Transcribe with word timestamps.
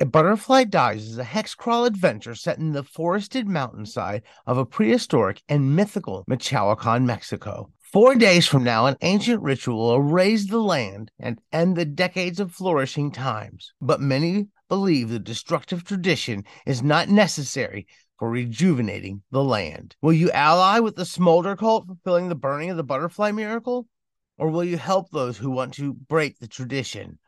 A 0.00 0.06
Butterfly 0.06 0.62
Dies 0.62 1.08
is 1.08 1.18
a 1.18 1.24
hex 1.24 1.56
crawl 1.56 1.84
adventure 1.84 2.36
set 2.36 2.58
in 2.58 2.70
the 2.70 2.84
forested 2.84 3.48
mountainside 3.48 4.22
of 4.46 4.56
a 4.56 4.64
prehistoric 4.64 5.42
and 5.48 5.74
mythical 5.74 6.22
Michoacan, 6.28 7.04
Mexico. 7.04 7.72
Four 7.80 8.14
days 8.14 8.46
from 8.46 8.62
now, 8.62 8.86
an 8.86 8.94
ancient 9.02 9.42
ritual 9.42 9.88
will 9.88 10.00
raise 10.00 10.46
the 10.46 10.60
land 10.60 11.10
and 11.18 11.40
end 11.52 11.76
the 11.76 11.84
decades 11.84 12.38
of 12.38 12.52
flourishing 12.52 13.10
times. 13.10 13.72
But 13.80 14.00
many 14.00 14.46
believe 14.68 15.08
the 15.08 15.18
destructive 15.18 15.82
tradition 15.82 16.44
is 16.64 16.80
not 16.80 17.08
necessary 17.08 17.88
for 18.20 18.30
rejuvenating 18.30 19.22
the 19.32 19.42
land. 19.42 19.96
Will 20.00 20.12
you 20.12 20.30
ally 20.30 20.78
with 20.78 20.94
the 20.94 21.04
smolder 21.04 21.56
cult 21.56 21.88
fulfilling 21.88 22.28
the 22.28 22.36
burning 22.36 22.70
of 22.70 22.76
the 22.76 22.84
butterfly 22.84 23.32
miracle? 23.32 23.88
Or 24.36 24.48
will 24.48 24.62
you 24.62 24.78
help 24.78 25.10
those 25.10 25.38
who 25.38 25.50
want 25.50 25.74
to 25.74 25.92
break 25.92 26.38
the 26.38 26.46
tradition? 26.46 27.18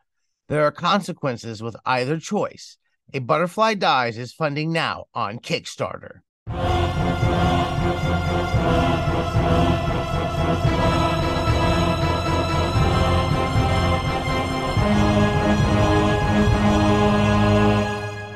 There 0.51 0.65
are 0.65 0.71
consequences 0.71 1.63
with 1.63 1.77
either 1.85 2.19
choice. 2.19 2.75
A 3.13 3.19
Butterfly 3.19 3.75
Dies 3.75 4.17
is 4.17 4.33
funding 4.33 4.73
now 4.73 5.05
on 5.13 5.39
Kickstarter. 5.39 6.23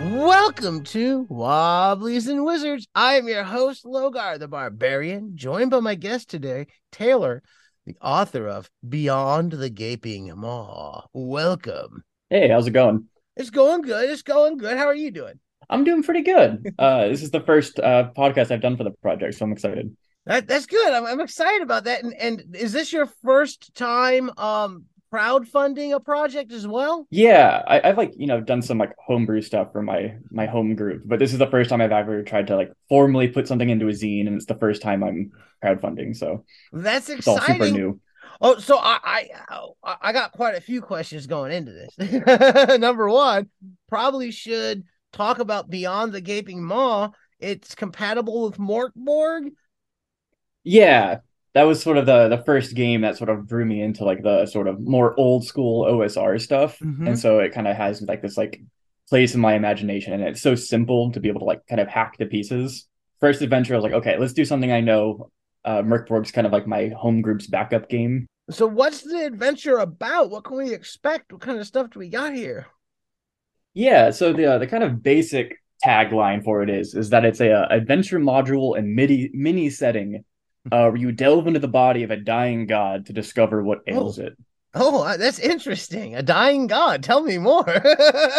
Welcome 0.10 0.86
to 0.86 1.28
Wobblies 1.30 2.30
and 2.30 2.46
Wizards. 2.46 2.88
I 2.96 3.16
am 3.16 3.28
your 3.28 3.44
host, 3.44 3.84
Logar 3.84 4.40
the 4.40 4.48
Barbarian, 4.48 5.36
joined 5.36 5.72
by 5.72 5.82
my 5.82 5.96
guest 5.96 6.30
today, 6.30 6.68
Taylor, 6.94 7.44
the 7.86 7.96
author 8.02 8.48
of 8.48 8.70
Beyond 8.88 9.54
the 9.54 9.70
Gaping 9.70 10.32
Maw. 10.36 11.06
Welcome. 11.14 12.04
Hey, 12.30 12.50
how's 12.50 12.68
it 12.68 12.72
going? 12.72 13.06
It's 13.38 13.52
going 13.52 13.82
good. 13.82 14.10
It's 14.10 14.24
going 14.24 14.58
good. 14.58 14.78
How 14.78 14.86
are 14.86 14.96
you 14.96 15.12
doing? 15.12 15.40
I'm 15.70 15.84
doing 15.84 16.04
pretty 16.04 16.22
good. 16.22 16.74
Uh, 16.80 17.08
this 17.08 17.22
is 17.22 17.32
the 17.32 17.42
first 17.42 17.80
uh, 17.80 18.12
podcast 18.18 18.52
I've 18.52 18.62
done 18.62 18.78
for 18.78 18.84
the 18.84 18.92
project, 18.92 19.36
so 19.36 19.46
I'm 19.46 19.52
excited. 19.52 19.96
That, 20.26 20.48
that's 20.48 20.66
good. 20.66 20.94
I'm, 20.94 21.06
I'm 21.06 21.20
excited 21.20 21.62
about 21.62 21.84
that. 21.84 22.04
And 22.04 22.14
and 22.20 22.56
is 22.56 22.74
this 22.74 22.92
your 22.92 23.06
first 23.24 23.76
time 23.76 24.32
um 24.38 24.86
crowdfunding 25.14 25.94
a 25.94 26.00
project 26.00 26.52
as 26.52 26.68
well? 26.68 27.08
Yeah, 27.10 27.64
I, 27.68 27.88
have 27.88 27.98
like 27.98 28.14
you 28.18 28.28
know 28.28 28.42
done 28.42 28.62
some 28.62 28.78
like 28.78 28.94
homebrew 29.06 29.42
stuff 29.42 29.72
for 29.72 29.82
my 29.82 30.16
my 30.32 30.46
home 30.46 30.76
group, 30.76 31.04
but 31.06 31.20
this 31.20 31.34
is 31.34 31.40
the 31.40 31.48
first 31.48 31.70
time 31.70 31.82
I've 31.82 31.92
ever 31.92 32.24
tried 32.24 32.48
to 32.48 32.56
like 32.56 32.72
formally 32.90 33.28
put 33.28 33.48
something 33.48 33.70
into 33.70 33.88
a 33.88 33.92
zine, 33.92 34.28
and 34.28 34.36
it's 34.36 34.46
the 34.46 34.56
first 34.56 34.82
time 34.82 35.04
I'm 35.04 35.32
crowdfunding. 35.64 36.16
So 36.16 36.46
that's 36.72 37.10
exciting. 37.10 37.18
It's 37.18 37.28
all 37.28 37.40
super 37.40 37.72
new. 37.72 38.00
Oh, 38.42 38.58
so 38.60 38.78
I 38.78 39.00
I 39.04 39.98
I 40.02 40.12
got 40.12 40.34
quite 40.34 40.56
a 40.56 40.62
few 40.62 40.82
questions 40.82 41.28
going 41.28 41.52
into 41.52 41.72
this. 41.72 42.80
Number 42.80 43.10
one, 43.10 43.50
probably 43.88 44.32
should 44.32 44.84
talk 45.14 45.40
about 45.40 45.70
Beyond 45.70 46.14
the 46.14 46.22
Gaping 46.22 46.64
Maw. 46.64 47.12
It's 47.40 47.76
compatible 47.76 48.44
with 48.44 48.58
Mörk 48.58 48.92
Borg. 48.96 49.52
Yeah, 50.64 51.20
that 51.56 51.64
was 51.64 51.82
sort 51.82 51.98
of 51.98 52.06
the 52.06 52.28
the 52.28 52.44
first 52.44 52.76
game 52.76 53.02
that 53.02 53.18
sort 53.18 53.30
of 53.30 53.48
drew 53.48 53.66
me 53.66 53.82
into 53.82 54.04
like 54.04 54.22
the 54.22 54.46
sort 54.46 54.68
of 54.68 54.80
more 54.82 55.18
old 55.18 55.46
school 55.46 55.86
OSR 55.86 56.40
stuff, 56.40 56.78
mm-hmm. 56.80 57.08
and 57.08 57.18
so 57.18 57.40
it 57.40 57.54
kind 57.54 57.68
of 57.68 57.78
has 57.78 58.02
like 58.02 58.22
this 58.22 58.38
like 58.38 58.62
place 59.10 59.34
in 59.34 59.40
my 59.40 59.54
imagination, 59.56 60.14
and 60.14 60.22
it's 60.22 60.42
so 60.42 60.54
simple 60.54 61.14
to 61.14 61.20
be 61.22 61.30
able 61.30 61.40
to 61.40 61.46
like 61.46 61.66
kind 61.68 61.80
of 61.80 61.88
hack 61.88 62.18
the 62.20 62.26
pieces. 62.26 62.88
First 63.22 63.42
adventure, 63.42 63.74
I 63.74 63.78
was 63.78 63.84
like, 63.84 63.94
okay, 63.94 64.18
let's 64.20 64.34
do 64.34 64.44
something 64.44 64.72
I 64.72 64.82
know. 64.82 65.32
Uh, 65.64 65.82
Mörk 65.82 66.08
Borg's 66.08 66.32
kind 66.32 66.46
of 66.46 66.52
like 66.52 66.68
my 66.68 66.90
home 66.90 67.22
group's 67.22 67.48
backup 67.48 67.90
game. 67.90 68.28
So, 68.50 68.68
what's 68.68 69.02
the 69.02 69.26
adventure 69.26 69.78
about? 69.78 70.30
What 70.30 70.44
can 70.44 70.58
we 70.58 70.74
expect? 70.74 71.32
What 71.32 71.42
kind 71.42 71.58
of 71.58 71.66
stuff 71.66 71.90
do 71.90 72.00
we 72.00 72.10
got 72.10 72.34
here? 72.34 72.68
Yeah, 73.74 74.12
so 74.12 74.34
the 74.34 74.56
uh, 74.56 74.58
the 74.58 74.68
kind 74.68 74.84
of 74.84 75.02
basic 75.02 75.56
tagline 75.84 76.44
for 76.44 76.64
it 76.64 76.70
is 76.70 76.96
is 76.96 77.12
that 77.12 77.24
it's 77.24 77.40
a, 77.40 77.48
a 77.48 77.62
uh, 77.62 77.68
adventure 77.70 78.20
module 78.20 78.78
and 78.78 78.94
mini 78.94 79.30
mini 79.34 79.70
setting 79.70 80.24
uh, 80.72 80.90
where 80.90 80.96
you 80.96 81.12
delve 81.12 81.48
into 81.48 81.60
the 81.60 81.68
body 81.68 82.04
of 82.04 82.12
a 82.12 82.18
dying 82.18 82.68
god 82.68 83.06
to 83.08 83.14
discover 83.14 83.64
what 83.64 83.80
oh. 83.88 83.94
ails 83.94 84.20
oh. 84.20 84.26
it. 84.26 84.38
Oh, 84.78 85.18
that's 85.18 85.40
interesting. 85.40 86.16
A 86.16 86.22
dying 86.22 86.68
god. 86.68 87.02
Tell 87.02 87.24
me 87.24 87.38
more. 87.38 87.66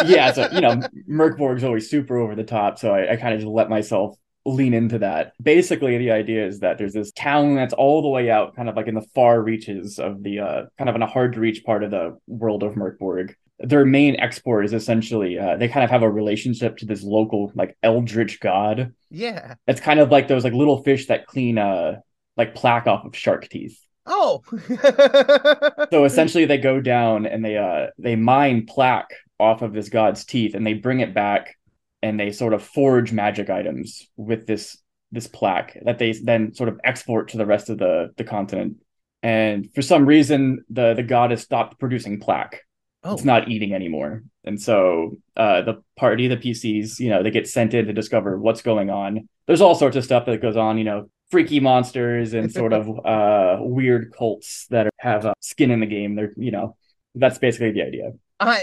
yeah, 0.05 0.31
so 0.31 0.47
you 0.51 0.61
know, 0.61 0.79
Mörk 1.09 1.35
Borg's 1.35 1.63
always 1.63 1.89
super 1.89 2.17
over 2.17 2.35
the 2.35 2.43
top, 2.43 2.77
so 2.77 2.93
I, 2.93 3.13
I 3.13 3.15
kind 3.15 3.33
of 3.33 3.39
just 3.39 3.49
let 3.49 3.69
myself 3.69 4.15
lean 4.45 4.75
into 4.75 4.99
that. 4.99 5.33
Basically, 5.41 5.97
the 5.97 6.11
idea 6.11 6.45
is 6.45 6.59
that 6.59 6.77
there's 6.77 6.93
this 6.93 7.11
town 7.11 7.55
that's 7.55 7.73
all 7.73 8.03
the 8.03 8.07
way 8.07 8.29
out, 8.29 8.55
kind 8.55 8.69
of 8.69 8.75
like 8.75 8.87
in 8.87 8.93
the 8.93 9.05
far 9.15 9.41
reaches 9.41 9.97
of 9.97 10.21
the 10.21 10.39
uh, 10.39 10.61
kind 10.77 10.89
of 10.89 10.95
in 10.95 11.01
a 11.01 11.07
hard 11.07 11.33
to 11.33 11.39
reach 11.39 11.63
part 11.63 11.83
of 11.83 11.89
the 11.89 12.17
world 12.27 12.61
of 12.61 12.73
Mörk 12.73 12.99
Borg. 12.99 13.35
Their 13.59 13.85
main 13.85 14.19
export 14.19 14.65
is 14.65 14.73
essentially 14.73 15.39
uh, 15.39 15.57
they 15.57 15.67
kind 15.67 15.83
of 15.83 15.89
have 15.89 16.03
a 16.03 16.09
relationship 16.09 16.77
to 16.77 16.85
this 16.85 17.01
local 17.01 17.51
like 17.55 17.75
eldritch 17.81 18.39
god. 18.39 18.93
Yeah, 19.09 19.55
it's 19.67 19.81
kind 19.81 19.99
of 19.99 20.11
like 20.11 20.27
those 20.27 20.43
like 20.43 20.53
little 20.53 20.83
fish 20.83 21.07
that 21.07 21.25
clean 21.25 21.57
uh 21.57 22.01
like 22.37 22.55
plaque 22.55 22.87
off 22.87 23.05
of 23.05 23.15
shark 23.15 23.49
teeth. 23.49 23.79
Oh. 24.07 24.41
so 25.91 26.05
essentially 26.05 26.45
they 26.45 26.57
go 26.57 26.79
down 26.79 27.25
and 27.25 27.43
they 27.43 27.57
uh 27.57 27.87
they 27.97 28.15
mine 28.15 28.65
plaque 28.65 29.11
off 29.39 29.61
of 29.61 29.73
this 29.73 29.89
god's 29.89 30.23
teeth 30.25 30.55
and 30.55 30.65
they 30.65 30.73
bring 30.73 31.01
it 31.01 31.13
back 31.13 31.57
and 32.01 32.19
they 32.19 32.31
sort 32.31 32.53
of 32.53 32.63
forge 32.63 33.11
magic 33.11 33.49
items 33.49 34.07
with 34.15 34.47
this 34.47 34.77
this 35.11 35.27
plaque 35.27 35.77
that 35.83 35.99
they 35.99 36.13
then 36.13 36.53
sort 36.53 36.69
of 36.69 36.79
export 36.83 37.29
to 37.29 37.37
the 37.37 37.45
rest 37.45 37.69
of 37.69 37.77
the 37.77 38.13
the 38.17 38.23
continent. 38.23 38.77
And 39.23 39.73
for 39.73 39.81
some 39.81 40.05
reason 40.05 40.63
the 40.69 40.93
the 40.93 41.03
god 41.03 41.31
has 41.31 41.41
stopped 41.41 41.79
producing 41.79 42.19
plaque. 42.19 42.61
Oh. 43.03 43.13
It's 43.13 43.25
not 43.25 43.49
eating 43.49 43.73
anymore. 43.73 44.23
And 44.45 44.61
so 44.61 45.17
uh 45.35 45.63
the 45.63 45.83
party, 45.97 46.29
the 46.29 46.37
PCs, 46.37 46.99
you 46.99 47.09
know, 47.09 47.23
they 47.23 47.31
get 47.31 47.47
sent 47.47 47.73
in 47.73 47.87
to 47.87 47.93
discover 47.93 48.39
what's 48.39 48.61
going 48.61 48.89
on. 48.89 49.27
There's 49.47 49.61
all 49.61 49.75
sorts 49.75 49.97
of 49.97 50.05
stuff 50.05 50.25
that 50.27 50.41
goes 50.41 50.57
on, 50.57 50.77
you 50.77 50.85
know, 50.85 51.09
freaky 51.29 51.59
monsters 51.59 52.33
and 52.33 52.51
sort 52.51 52.73
of 52.73 52.87
uh, 53.05 53.57
weird 53.59 54.13
cults 54.17 54.67
that 54.69 54.89
have 54.97 55.25
uh, 55.25 55.33
skin 55.41 55.71
in 55.71 55.79
the 55.79 55.85
game. 55.85 56.15
They're 56.15 56.33
you 56.37 56.51
know 56.51 56.75
that's 57.15 57.37
basically 57.37 57.71
the 57.71 57.83
idea. 57.83 58.11
Uh, 58.39 58.57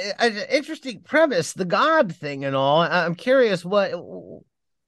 interesting 0.51 1.01
premise, 1.01 1.53
the 1.53 1.65
God 1.65 2.15
thing 2.15 2.45
and 2.45 2.55
all. 2.55 2.81
I'm 2.81 3.17
curious, 3.17 3.65
what 3.65 3.93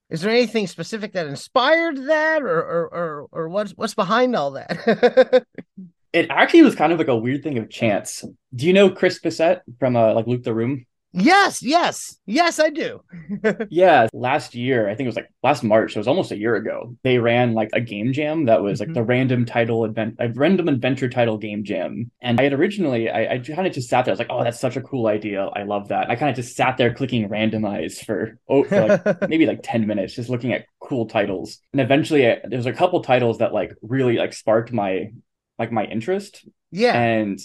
is 0.08 0.20
there 0.20 0.30
anything 0.30 0.68
specific 0.68 1.12
that 1.14 1.26
inspired 1.26 2.06
that, 2.06 2.42
or 2.42 2.58
or 2.58 2.94
or, 2.94 3.26
or 3.32 3.48
what's 3.48 3.72
what's 3.72 3.94
behind 3.94 4.36
all 4.36 4.52
that? 4.52 5.44
it 6.12 6.30
actually 6.30 6.62
was 6.62 6.76
kind 6.76 6.92
of 6.92 6.98
like 6.98 7.08
a 7.08 7.16
weird 7.16 7.42
thing 7.42 7.58
of 7.58 7.68
chance. 7.68 8.24
Do 8.54 8.66
you 8.66 8.72
know 8.72 8.90
Chris 8.90 9.20
Bissette 9.20 9.60
from 9.78 9.96
uh, 9.96 10.14
like 10.14 10.26
Loot 10.26 10.44
the 10.44 10.54
Room? 10.54 10.86
Yes, 11.18 11.62
yes, 11.62 12.18
yes, 12.26 12.60
I 12.60 12.68
do. 12.68 13.02
yeah, 13.70 14.06
last 14.12 14.54
year, 14.54 14.86
I 14.86 14.94
think 14.94 15.06
it 15.06 15.08
was 15.08 15.16
like 15.16 15.32
last 15.42 15.64
March, 15.64 15.94
so 15.94 15.96
it 15.96 16.00
was 16.00 16.08
almost 16.08 16.30
a 16.30 16.36
year 16.36 16.56
ago. 16.56 16.94
They 17.04 17.16
ran 17.18 17.54
like 17.54 17.70
a 17.72 17.80
game 17.80 18.12
jam 18.12 18.44
that 18.44 18.62
was 18.62 18.80
like 18.80 18.88
mm-hmm. 18.88 18.94
the 18.94 19.02
random 19.02 19.46
title 19.46 19.86
event, 19.86 20.16
a 20.18 20.28
random 20.28 20.68
adventure 20.68 21.08
title 21.08 21.38
game 21.38 21.64
jam. 21.64 22.10
And 22.20 22.38
I 22.38 22.44
had 22.44 22.52
originally, 22.52 23.08
I, 23.08 23.34
I 23.34 23.38
kind 23.38 23.66
of 23.66 23.72
just 23.72 23.88
sat 23.88 24.04
there. 24.04 24.12
I 24.12 24.14
was 24.14 24.18
like, 24.18 24.28
oh, 24.30 24.44
that's 24.44 24.60
such 24.60 24.76
a 24.76 24.82
cool 24.82 25.06
idea. 25.06 25.46
I 25.46 25.62
love 25.62 25.88
that. 25.88 26.10
I 26.10 26.16
kind 26.16 26.28
of 26.28 26.36
just 26.36 26.54
sat 26.54 26.76
there 26.76 26.92
clicking 26.92 27.30
randomize 27.30 28.04
for, 28.04 28.38
oh, 28.46 28.64
for 28.64 28.86
like 28.86 29.20
maybe 29.28 29.46
like 29.46 29.60
10 29.62 29.86
minutes, 29.86 30.14
just 30.14 30.28
looking 30.28 30.52
at 30.52 30.66
cool 30.80 31.06
titles. 31.06 31.60
And 31.72 31.80
eventually, 31.80 32.30
I, 32.30 32.40
there 32.44 32.58
was 32.58 32.66
a 32.66 32.74
couple 32.74 33.02
titles 33.02 33.38
that 33.38 33.54
like 33.54 33.72
really 33.80 34.16
like 34.16 34.34
sparked 34.34 34.70
my 34.70 35.12
like 35.58 35.72
my 35.72 35.84
interest. 35.84 36.46
Yeah. 36.70 36.94
And 36.94 37.38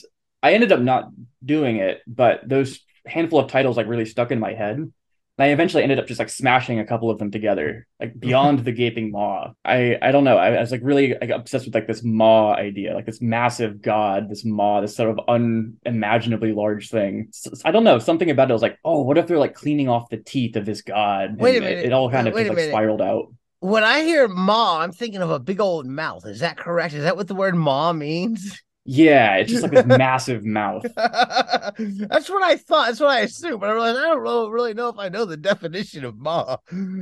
I 0.44 0.54
ended 0.54 0.74
up 0.74 0.82
not 0.82 1.10
doing 1.46 1.78
it, 1.78 2.02
but 2.06 2.42
those 2.48 2.82
handful 3.06 3.40
of 3.40 3.50
titles 3.50 3.78
like 3.78 3.88
really 3.88 4.06
stuck 4.06 4.32
in 4.32 4.40
my 4.40 4.54
head. 4.54 4.92
And 5.38 5.46
I 5.50 5.54
eventually 5.54 5.82
ended 5.82 5.98
up 5.98 6.08
just 6.08 6.20
like 6.20 6.30
smashing 6.30 6.80
a 6.80 6.86
couple 6.86 7.10
of 7.10 7.18
them 7.18 7.32
together, 7.32 7.88
like 8.00 8.10
mm-hmm. 8.10 8.20
beyond 8.20 8.60
the 8.60 8.72
gaping 8.72 9.12
maw. 9.12 9.54
I 9.66 9.98
I 10.02 10.12
don't 10.12 10.24
know. 10.24 10.38
I, 10.38 10.54
I 10.54 10.60
was 10.60 10.72
like 10.72 10.82
really 10.84 11.16
like 11.20 11.30
obsessed 11.30 11.66
with 11.66 11.74
like 11.74 11.88
this 11.88 12.04
maw 12.04 12.54
idea, 12.54 12.94
like 12.94 13.06
this 13.06 13.22
massive 13.22 13.82
god, 13.82 14.30
this 14.30 14.46
maw, 14.46 14.82
this 14.82 14.96
sort 14.96 15.10
of 15.10 15.20
unimaginably 15.28 16.52
large 16.52 16.90
thing. 16.90 17.30
So, 17.32 17.52
I 17.66 17.72
don't 17.72 17.86
know. 17.86 17.98
Something 17.98 18.30
about 18.30 18.52
it 18.52 18.54
was 18.54 18.62
like, 18.62 18.78
oh, 18.84 19.02
what 19.02 19.18
if 19.18 19.26
they're 19.26 19.40
like 19.40 19.56
cleaning 19.56 19.90
off 19.90 20.10
the 20.10 20.18
teeth 20.18 20.58
of 20.58 20.66
this 20.66 20.82
god? 20.82 21.38
Wait 21.40 21.58
a 21.58 21.62
minute. 21.62 21.80
It, 21.80 21.86
it 21.86 21.94
all 21.94 22.12
kind 22.12 22.28
of 22.28 22.36
just, 22.36 22.50
like 22.50 22.60
spiraled 22.60 23.02
out. 23.02 23.34
When 23.62 23.84
I 23.84 24.02
hear 24.02 24.28
maw, 24.28 24.82
I'm 24.82 24.92
thinking 24.92 25.22
of 25.22 25.32
a 25.32 25.40
big 25.40 25.62
old 25.62 25.86
mouth. 25.88 26.26
Is 26.26 26.42
that 26.42 26.58
correct? 26.58 26.94
Is 26.94 27.04
that 27.04 27.16
what 27.16 27.28
the 27.28 27.36
word 27.36 27.56
maw 27.56 27.94
means? 27.94 28.62
Yeah, 28.84 29.36
it's 29.36 29.52
just 29.52 29.62
like 29.62 29.72
this 29.72 29.86
massive 29.98 30.44
mouth. 30.44 30.84
That's 30.96 32.30
what 32.30 32.42
I 32.42 32.56
thought. 32.56 32.88
That's 32.88 33.00
what 33.00 33.12
I 33.12 33.20
assumed. 33.22 33.60
But 33.60 33.70
I 33.70 33.74
realized 33.74 34.00
I 34.00 34.02
don't 34.02 34.52
really 34.52 34.74
know 34.74 34.90
if 34.90 34.98
I 34.98 35.08
know 35.10 35.26
the 35.26 35.38
definition 35.38 36.04
of 36.04 36.18
maw. 36.18 36.58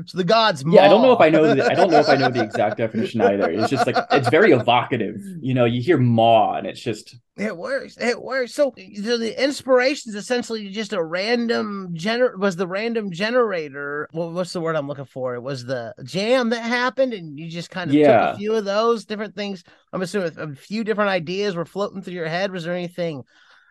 So 0.06 0.18
the 0.18 0.26
god's 0.26 0.66
maw. 0.66 0.76
Yeah, 0.76 0.86
I 0.86 0.90
don't 0.90 1.02
know 1.02 1.14
if 1.14 1.22
I 1.22 1.30
know. 1.30 1.56
The, 1.56 1.66
I 1.66 1.76
don't 1.76 1.90
know 1.90 2.00
if 2.00 2.10
I 2.10 2.16
know 2.16 2.30
the 2.30 2.44
exact 2.44 2.78
definition 2.78 3.22
either. 3.22 3.50
It's 3.50 3.70
just 3.70 3.88
like 3.88 3.96
it's 4.12 4.30
very 4.30 4.52
evocative. 4.52 5.22
You 5.40 5.54
know, 5.54 5.64
you 5.64 5.82
hear 5.82 5.98
maw, 5.98 6.56
and 6.56 6.68
it's 6.68 6.82
just 6.82 7.16
it 7.40 7.56
works. 7.56 7.98
It 7.98 8.22
works. 8.22 8.54
So, 8.54 8.74
so 9.02 9.18
the 9.18 9.42
inspiration 9.42 10.10
is 10.10 10.16
essentially 10.16 10.70
just 10.70 10.92
a 10.92 11.02
random 11.02 11.94
gener 11.94 12.38
was 12.38 12.58
the 12.58 12.68
random 12.68 13.12
generator. 13.12 14.10
What, 14.12 14.34
what's 14.34 14.52
the 14.52 14.60
word 14.60 14.76
I'm 14.76 14.90
looking 14.90 15.06
for? 15.06 15.36
It 15.36 15.42
was 15.42 15.64
the 15.64 15.94
jam 16.04 16.50
that 16.50 16.62
happened, 16.62 17.14
and 17.14 17.40
you 17.40 17.48
just 17.50 17.70
kind 17.70 17.90
of 17.90 17.96
yeah. 17.96 18.08
took 18.08 18.36
a 18.36 18.38
few 18.38 18.56
of 18.56 18.66
those 18.66 19.06
different 19.06 19.36
things. 19.36 19.64
I'm 19.92 20.02
assuming 20.02 20.38
a 20.38 20.56
few 20.56 20.84
different 20.84 21.10
ideas 21.10 21.56
were 21.56 21.66
floating 21.66 22.02
through 22.02 22.14
your 22.14 22.28
head. 22.28 22.52
Was 22.52 22.64
there 22.64 22.76
anything 22.76 23.24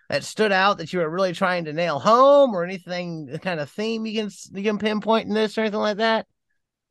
that 0.09 0.25
stood 0.25 0.53
out 0.53 0.79
that 0.79 0.93
you 0.93 1.01
were 1.01 1.11
really 1.11 1.33
trying 1.33 1.67
to 1.67 1.73
nail 1.73 1.99
home, 1.99 2.55
or 2.55 2.65
anything 2.65 3.39
kind 3.43 3.61
of 3.61 3.71
theme 3.71 4.07
you 4.07 4.23
can 4.23 4.31
you 4.53 4.63
can 4.63 4.79
pinpoint 4.79 5.29
in 5.29 5.35
this 5.35 5.57
or 5.57 5.63
anything 5.63 5.81
like 5.81 5.99
that? 5.99 6.27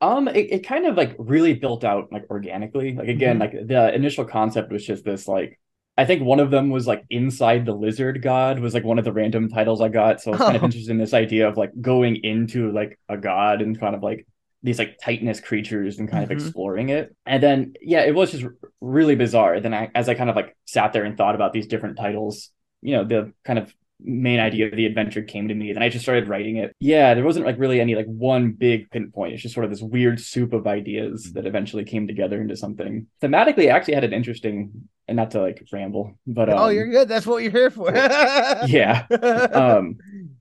Um, 0.00 0.28
it, 0.28 0.52
it 0.52 0.66
kind 0.66 0.86
of 0.86 0.96
like 0.96 1.16
really 1.18 1.54
built 1.54 1.84
out 1.84 2.12
like 2.12 2.24
organically. 2.30 2.94
Like 2.94 3.08
again, 3.08 3.38
mm-hmm. 3.38 3.56
like 3.56 3.66
the 3.66 3.94
initial 3.94 4.24
concept 4.24 4.70
was 4.70 4.86
just 4.86 5.04
this 5.04 5.26
like 5.26 5.58
I 5.96 6.04
think 6.04 6.22
one 6.22 6.38
of 6.38 6.52
them 6.52 6.70
was 6.70 6.86
like 6.86 7.04
inside 7.10 7.66
the 7.66 7.74
lizard 7.74 8.22
god 8.22 8.60
was 8.60 8.72
like 8.72 8.84
one 8.84 9.00
of 9.00 9.04
the 9.04 9.12
random 9.12 9.48
titles 9.48 9.80
I 9.80 9.88
got. 9.88 10.20
So 10.20 10.30
I 10.30 10.36
was 10.36 10.40
kind 10.40 10.56
of 10.56 10.62
oh. 10.62 10.66
interested 10.66 10.92
in 10.92 10.98
this 10.98 11.14
idea 11.14 11.48
of 11.48 11.56
like 11.56 11.72
going 11.80 12.16
into 12.16 12.70
like 12.70 12.98
a 13.08 13.16
god 13.16 13.60
and 13.60 13.78
kind 13.78 13.96
of 13.96 14.02
like 14.02 14.26
these 14.62 14.78
like 14.78 14.98
titanous 14.98 15.42
creatures 15.42 15.98
and 15.98 16.10
kind 16.10 16.24
mm-hmm. 16.24 16.32
of 16.32 16.38
exploring 16.38 16.88
it. 16.88 17.14
And 17.26 17.42
then 17.42 17.74
yeah, 17.80 18.00
it 18.00 18.14
was 18.14 18.32
just 18.32 18.44
really 18.80 19.14
bizarre. 19.14 19.60
Then 19.60 19.74
I 19.74 19.90
as 19.94 20.08
I 20.08 20.14
kind 20.14 20.30
of 20.30 20.36
like 20.36 20.56
sat 20.66 20.92
there 20.92 21.04
and 21.04 21.16
thought 21.16 21.34
about 21.34 21.52
these 21.52 21.66
different 21.66 21.96
titles, 21.96 22.50
you 22.82 22.94
know, 22.96 23.04
the 23.04 23.32
kind 23.44 23.58
of 23.58 23.72
main 24.00 24.38
idea 24.38 24.66
of 24.66 24.76
the 24.76 24.86
adventure 24.86 25.22
came 25.22 25.48
to 25.48 25.54
me. 25.54 25.72
Then 25.72 25.82
i 25.82 25.88
just 25.88 26.04
started 26.04 26.28
writing 26.28 26.56
it. 26.56 26.74
Yeah 26.80 27.14
there 27.14 27.24
wasn't 27.24 27.46
like 27.46 27.58
really 27.58 27.80
any 27.80 27.94
like 27.94 28.06
one 28.06 28.52
big 28.52 28.90
pinpoint. 28.90 29.34
It's 29.34 29.42
just 29.42 29.54
sort 29.54 29.64
of 29.64 29.70
this 29.70 29.82
weird 29.82 30.20
soup 30.20 30.52
of 30.52 30.66
ideas 30.66 31.32
that 31.34 31.46
eventually 31.46 31.84
came 31.84 32.06
together 32.06 32.40
into 32.40 32.56
something. 32.56 33.06
Thematically 33.22 33.66
I 33.66 33.76
actually 33.76 33.94
had 33.94 34.04
an 34.04 34.12
interesting 34.12 34.88
and 35.06 35.16
not 35.16 35.30
to 35.32 35.40
like 35.40 35.66
ramble 35.72 36.18
but 36.26 36.48
um, 36.48 36.58
oh 36.58 36.68
you're 36.68 36.90
good. 36.90 37.08
That's 37.08 37.26
what 37.26 37.42
you're 37.42 37.52
here 37.52 37.70
for. 37.70 37.92
Yeah. 37.94 39.06
Um 39.52 39.98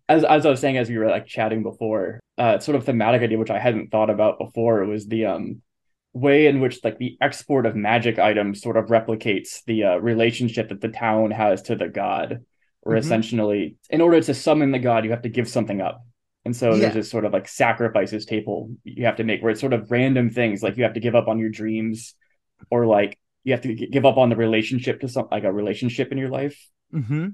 as, 0.10 0.24
as 0.24 0.46
i 0.46 0.50
was 0.50 0.60
saying 0.60 0.78
as 0.78 0.90
we 0.90 0.98
were 0.98 1.08
like 1.08 1.26
chatting 1.26 1.64
before 1.64 2.20
uh 2.38 2.60
sort 2.60 2.76
of 2.76 2.86
thematic 2.86 3.22
idea 3.22 3.38
which 3.38 3.52
i 3.52 3.60
hadn't 3.60 3.92
thought 3.92 4.10
about 4.10 4.40
before 4.40 4.84
was 4.86 5.08
the 5.08 5.26
um 5.26 5.62
way 6.14 6.48
in 6.48 6.60
which 6.60 6.84
like 6.84 6.98
the 6.98 7.18
export 7.22 7.66
of 7.66 7.76
magic 7.76 8.18
items 8.18 8.62
sort 8.62 8.78
of 8.78 8.86
replicates 8.86 9.64
the 9.66 9.84
uh, 9.84 9.98
relationship 9.98 10.70
that 10.70 10.82
the 10.82 10.88
town 10.90 11.32
has 11.32 11.62
to 11.62 11.76
the 11.76 11.88
god 11.88 12.44
or 12.82 12.94
mm-hmm. 12.94 13.00
essentially 13.00 13.76
in 13.90 14.02
order 14.02 14.20
to 14.20 14.34
summon 14.34 14.72
the 14.72 14.80
god 14.80 15.04
you 15.04 15.12
have 15.12 15.22
to 15.22 15.30
give 15.30 15.48
something 15.48 15.82
up 15.82 16.04
and 16.46 16.56
so 16.56 16.74
yeah. 16.74 16.80
there's 16.80 16.94
this 16.94 17.12
sort 17.12 17.26
of 17.26 17.34
like 17.34 17.48
sacrifices 17.48 18.26
table 18.26 18.72
you 18.84 19.06
have 19.06 19.18
to 19.18 19.24
make 19.24 19.42
where 19.42 19.52
it's 19.52 19.62
sort 19.62 19.74
of 19.74 19.92
random 19.92 20.30
things 20.30 20.64
like 20.64 20.78
you 20.78 20.84
have 20.84 20.94
to 20.94 21.00
give 21.00 21.16
up 21.16 21.28
on 21.28 21.40
your 21.40 21.50
dreams 21.50 22.16
or 22.72 22.86
like 22.86 23.18
you 23.44 23.54
have 23.54 23.62
to 23.62 23.74
give 23.74 24.06
up 24.06 24.18
on 24.18 24.30
the 24.30 24.36
relationship 24.36 25.02
to 25.02 25.08
some 25.08 25.28
like 25.32 25.44
a 25.44 25.52
relationship 25.52 26.12
in 26.12 26.18
your 26.18 26.30
life 26.30 26.70
mm-hmm. 26.94 27.28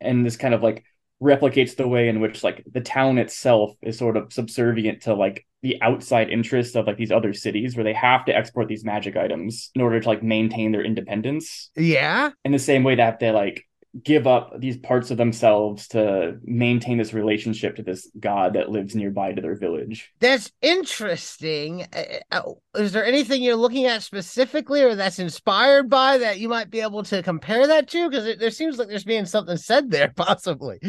and 0.00 0.26
this 0.26 0.36
kind 0.36 0.54
of 0.54 0.62
like 0.62 0.84
replicates 1.22 1.76
the 1.76 1.86
way 1.86 2.08
in 2.08 2.20
which 2.20 2.42
like 2.42 2.64
the 2.70 2.80
town 2.80 3.18
itself 3.18 3.74
is 3.82 3.98
sort 3.98 4.16
of 4.16 4.32
subservient 4.32 5.02
to 5.02 5.14
like 5.14 5.46
the 5.62 5.80
outside 5.82 6.30
interests 6.30 6.74
of 6.74 6.86
like 6.86 6.96
these 6.96 7.12
other 7.12 7.34
cities 7.34 7.76
where 7.76 7.84
they 7.84 7.92
have 7.92 8.24
to 8.24 8.34
export 8.34 8.68
these 8.68 8.84
magic 8.84 9.16
items 9.16 9.70
in 9.74 9.82
order 9.82 10.00
to 10.00 10.08
like 10.08 10.22
maintain 10.22 10.72
their 10.72 10.84
independence. 10.84 11.70
Yeah? 11.76 12.30
In 12.44 12.52
the 12.52 12.58
same 12.58 12.84
way 12.84 12.94
that 12.94 13.20
they 13.20 13.30
like 13.30 13.66
give 14.02 14.26
up 14.26 14.52
these 14.58 14.76
parts 14.78 15.10
of 15.10 15.16
themselves 15.16 15.88
to 15.88 16.38
maintain 16.44 16.96
this 16.96 17.12
relationship 17.12 17.76
to 17.76 17.82
this 17.82 18.08
god 18.20 18.54
that 18.54 18.70
lives 18.70 18.94
nearby 18.94 19.32
to 19.32 19.42
their 19.42 19.56
village. 19.56 20.12
That's 20.20 20.52
interesting. 20.62 21.86
Uh, 21.92 22.20
uh, 22.30 22.52
is 22.76 22.92
there 22.92 23.04
anything 23.04 23.42
you're 23.42 23.56
looking 23.56 23.86
at 23.86 24.02
specifically 24.02 24.82
or 24.82 24.94
that's 24.94 25.18
inspired 25.18 25.90
by 25.90 26.18
that 26.18 26.38
you 26.38 26.48
might 26.48 26.70
be 26.70 26.80
able 26.80 27.02
to 27.04 27.22
compare 27.22 27.66
that 27.66 27.88
to? 27.88 28.08
Because 28.08 28.36
there 28.38 28.50
seems 28.50 28.78
like 28.78 28.88
there's 28.88 29.04
being 29.04 29.26
something 29.26 29.56
said 29.56 29.90
there, 29.90 30.12
possibly. 30.16 30.78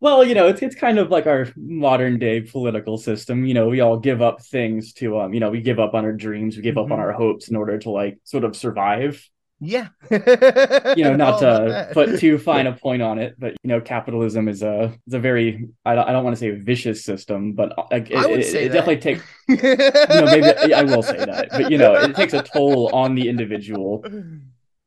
well, 0.00 0.24
you 0.24 0.34
know, 0.34 0.46
it's 0.46 0.62
it's 0.62 0.76
kind 0.76 0.98
of 0.98 1.10
like 1.10 1.26
our 1.26 1.48
modern 1.56 2.20
day 2.20 2.40
political 2.40 2.98
system. 2.98 3.44
You 3.44 3.54
know, 3.54 3.68
we 3.68 3.80
all 3.80 3.98
give 3.98 4.22
up 4.22 4.42
things 4.42 4.92
to 4.94 5.18
um, 5.18 5.34
you 5.34 5.40
know, 5.40 5.50
we 5.50 5.60
give 5.60 5.80
up 5.80 5.94
on 5.94 6.04
our 6.04 6.12
dreams, 6.12 6.56
we 6.56 6.62
give 6.62 6.76
mm-hmm. 6.76 6.92
up 6.92 6.92
on 6.92 6.98
mm-hmm. 6.98 7.08
our 7.08 7.12
hopes 7.12 7.48
in 7.48 7.56
order 7.56 7.78
to 7.78 7.90
like 7.90 8.18
sort 8.22 8.44
of 8.44 8.54
survive. 8.54 9.28
Yeah. 9.60 9.88
you 10.10 11.04
know, 11.04 11.16
not 11.16 11.38
to 11.40 11.90
put 11.92 12.18
too 12.18 12.38
fine 12.48 12.66
a 12.66 12.72
point 12.72 13.02
on 13.02 13.18
it, 13.18 13.36
but 13.38 13.52
you 13.62 13.68
know, 13.68 13.80
capitalism 13.80 14.48
is 14.48 14.62
a 14.62 14.92
is 15.06 15.14
a 15.14 15.18
very 15.18 15.68
I 15.84 15.94
don't, 15.94 16.08
I 16.08 16.12
don't 16.12 16.24
want 16.24 16.36
to 16.36 16.40
say 16.40 16.50
vicious 16.50 17.04
system, 17.04 17.52
but 17.52 17.72
uh, 17.78 17.84
it, 17.90 18.10
it, 18.10 18.54
it 18.54 18.68
definitely 18.70 18.98
takes. 18.98 19.22
you 19.48 19.56
know, 19.56 20.26
maybe 20.26 20.74
I 20.74 20.82
will 20.82 21.02
say 21.02 21.18
that, 21.18 21.48
but 21.50 21.70
you 21.70 21.78
know, 21.78 21.94
it 21.94 22.14
takes 22.14 22.32
a 22.32 22.42
toll 22.42 22.90
on 22.94 23.14
the 23.14 23.28
individual. 23.28 24.04
You 24.06 24.42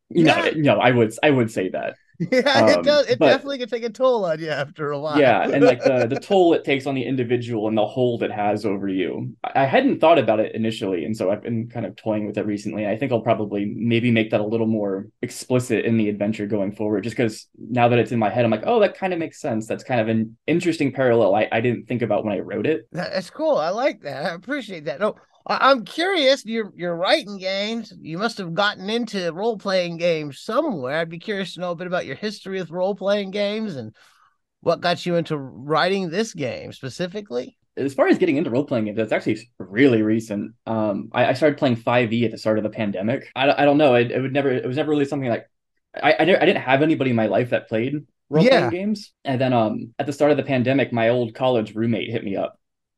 yeah. 0.10 0.36
know, 0.36 0.52
no, 0.56 0.80
I 0.80 0.92
would 0.92 1.14
I 1.24 1.32
would 1.32 1.52
say 1.52 1.70
that. 1.70 1.96
Yeah, 2.32 2.40
um, 2.40 2.70
it 2.70 2.84
does. 2.84 3.08
It 3.08 3.20
but, 3.20 3.28
definitely 3.28 3.60
can 3.60 3.70
take 3.70 3.84
a 3.84 3.90
toll 3.90 4.26
on 4.26 4.40
you 4.40 4.50
after 4.50 4.92
a 4.92 5.00
while. 5.00 5.20
yeah, 5.20 5.48
and 5.48 5.64
like 5.64 5.84
the 5.84 6.08
the 6.10 6.20
toll 6.20 6.54
it 6.54 6.64
takes 6.64 6.88
on 6.88 6.96
the 6.96 7.04
individual 7.04 7.68
and 7.68 7.78
the 7.78 7.86
hold 7.86 8.24
it 8.24 8.32
has 8.32 8.66
over 8.66 8.88
you. 8.88 9.36
I 9.44 9.66
hadn't 9.66 10.00
thought 10.00 10.18
about 10.18 10.40
it 10.40 10.56
initially, 10.56 11.06
and 11.06 11.16
so 11.16 11.30
I've 11.30 11.44
been 11.44 11.70
kind 11.70 11.86
of 11.86 11.96
toying 11.96 12.26
with 12.26 12.38
it 12.38 12.46
recently. 12.46 12.88
I 12.88 12.98
think 12.98 13.12
I'll 13.12 13.22
probably 13.22 13.66
maybe 13.66 14.10
make 14.10 14.32
that 14.32 14.42
a 14.42 14.46
little 14.46 14.66
more 14.68 15.08
explicit 15.22 15.86
in 15.86 15.98
the 15.98 16.10
adventure 16.10 16.48
going 16.48 16.72
forward, 16.72 17.04
just 17.04 17.16
because 17.16 17.48
now 17.58 17.88
that 17.88 18.00
it's 18.00 18.12
in 18.12 18.20
my 18.20 18.30
head, 18.30 18.46
I'm 18.46 18.52
like, 18.52 18.64
oh, 18.66 18.80
that 18.80 18.98
kind 18.98 19.14
of 19.14 19.20
makes 19.20 19.40
sense. 19.40 19.68
That's 19.68 19.84
kind 19.84 20.02
of 20.02 20.08
an 20.08 20.36
interesting 20.48 20.92
parallel 20.92 21.36
I, 21.36 21.48
I 21.52 21.62
didn't 21.62 21.86
think 21.88 22.02
about 22.02 22.26
when 22.26 22.34
I 22.34 22.40
wrote 22.40 22.66
it. 22.66 22.88
That's 22.92 23.30
cool. 23.30 23.58
I 23.58 23.70
like 23.70 24.02
that. 24.02 24.26
I 24.26 24.34
appreciate 24.34 24.86
that. 24.86 25.00
No, 25.00 25.16
I- 25.48 25.72
am 25.72 25.86
curious. 25.86 26.46
You're 26.46 26.72
you're 26.76 26.96
writing 26.96 27.38
games. 27.38 27.94
You 28.00 28.18
must 28.18 28.38
have 28.38 28.54
gotten 28.54 28.90
into 28.90 29.32
role 29.32 29.58
playing 29.58 29.98
games 29.98 30.40
somewhere. 30.40 31.00
I'd 31.00 31.10
be 31.10 31.20
curious 31.20 31.54
to 31.54 31.62
know 31.62 31.72
a 31.72 31.76
bit 31.76 31.88
about 31.88 32.06
your 32.06 32.16
history 32.16 32.60
with 32.60 32.70
role 32.70 32.96
playing 32.96 33.32
games 33.32 33.76
and 33.76 33.96
what 34.62 34.82
got 34.82 35.06
you 35.06 35.16
into 35.16 35.38
writing 35.38 36.10
this 36.10 36.34
game 36.34 36.74
specifically. 36.74 37.58
As 37.78 37.94
far 37.94 38.08
as 38.08 38.18
getting 38.18 38.38
into 38.38 38.50
role 38.50 38.66
playing 38.66 38.86
games, 38.86 38.98
that's 38.98 39.12
actually 39.12 39.50
really 39.60 40.02
recent. 40.02 40.54
Um, 40.66 41.10
I, 41.14 41.28
I, 41.28 41.34
started 41.34 41.60
playing 41.60 41.78
5e 41.78 42.26
at 42.26 42.32
the 42.32 42.38
start 42.38 42.58
of 42.58 42.64
the 42.64 42.72
pandemic. 42.72 43.30
I, 43.36 43.62
I 43.62 43.66
don't 43.66 43.78
know. 43.78 43.94
It, 43.94 44.12
it 44.12 44.20
would 44.20 44.34
never. 44.34 44.50
It 44.50 44.66
was 44.66 44.78
never 44.78 44.90
really 44.90 45.06
something 45.06 45.30
like 45.30 45.48
I 45.96 46.16
I, 46.20 46.26
never, 46.26 46.42
I 46.42 46.46
didn't 46.46 46.64
have 46.64 46.82
anybody 46.82 47.12
in 47.12 47.16
my 47.16 47.28
life 47.28 47.52
that 47.52 47.70
played 47.70 48.06
role 48.30 48.46
playing 48.46 48.64
yeah. 48.64 48.70
games. 48.70 49.14
And 49.24 49.40
then 49.40 49.54
um 49.54 49.94
at 50.00 50.06
the 50.06 50.14
start 50.14 50.32
of 50.32 50.38
the 50.38 50.44
pandemic, 50.44 50.92
my 50.92 51.10
old 51.10 51.34
college 51.34 51.76
roommate 51.76 52.12
hit 52.12 52.24
me 52.24 52.36
up 52.36 52.57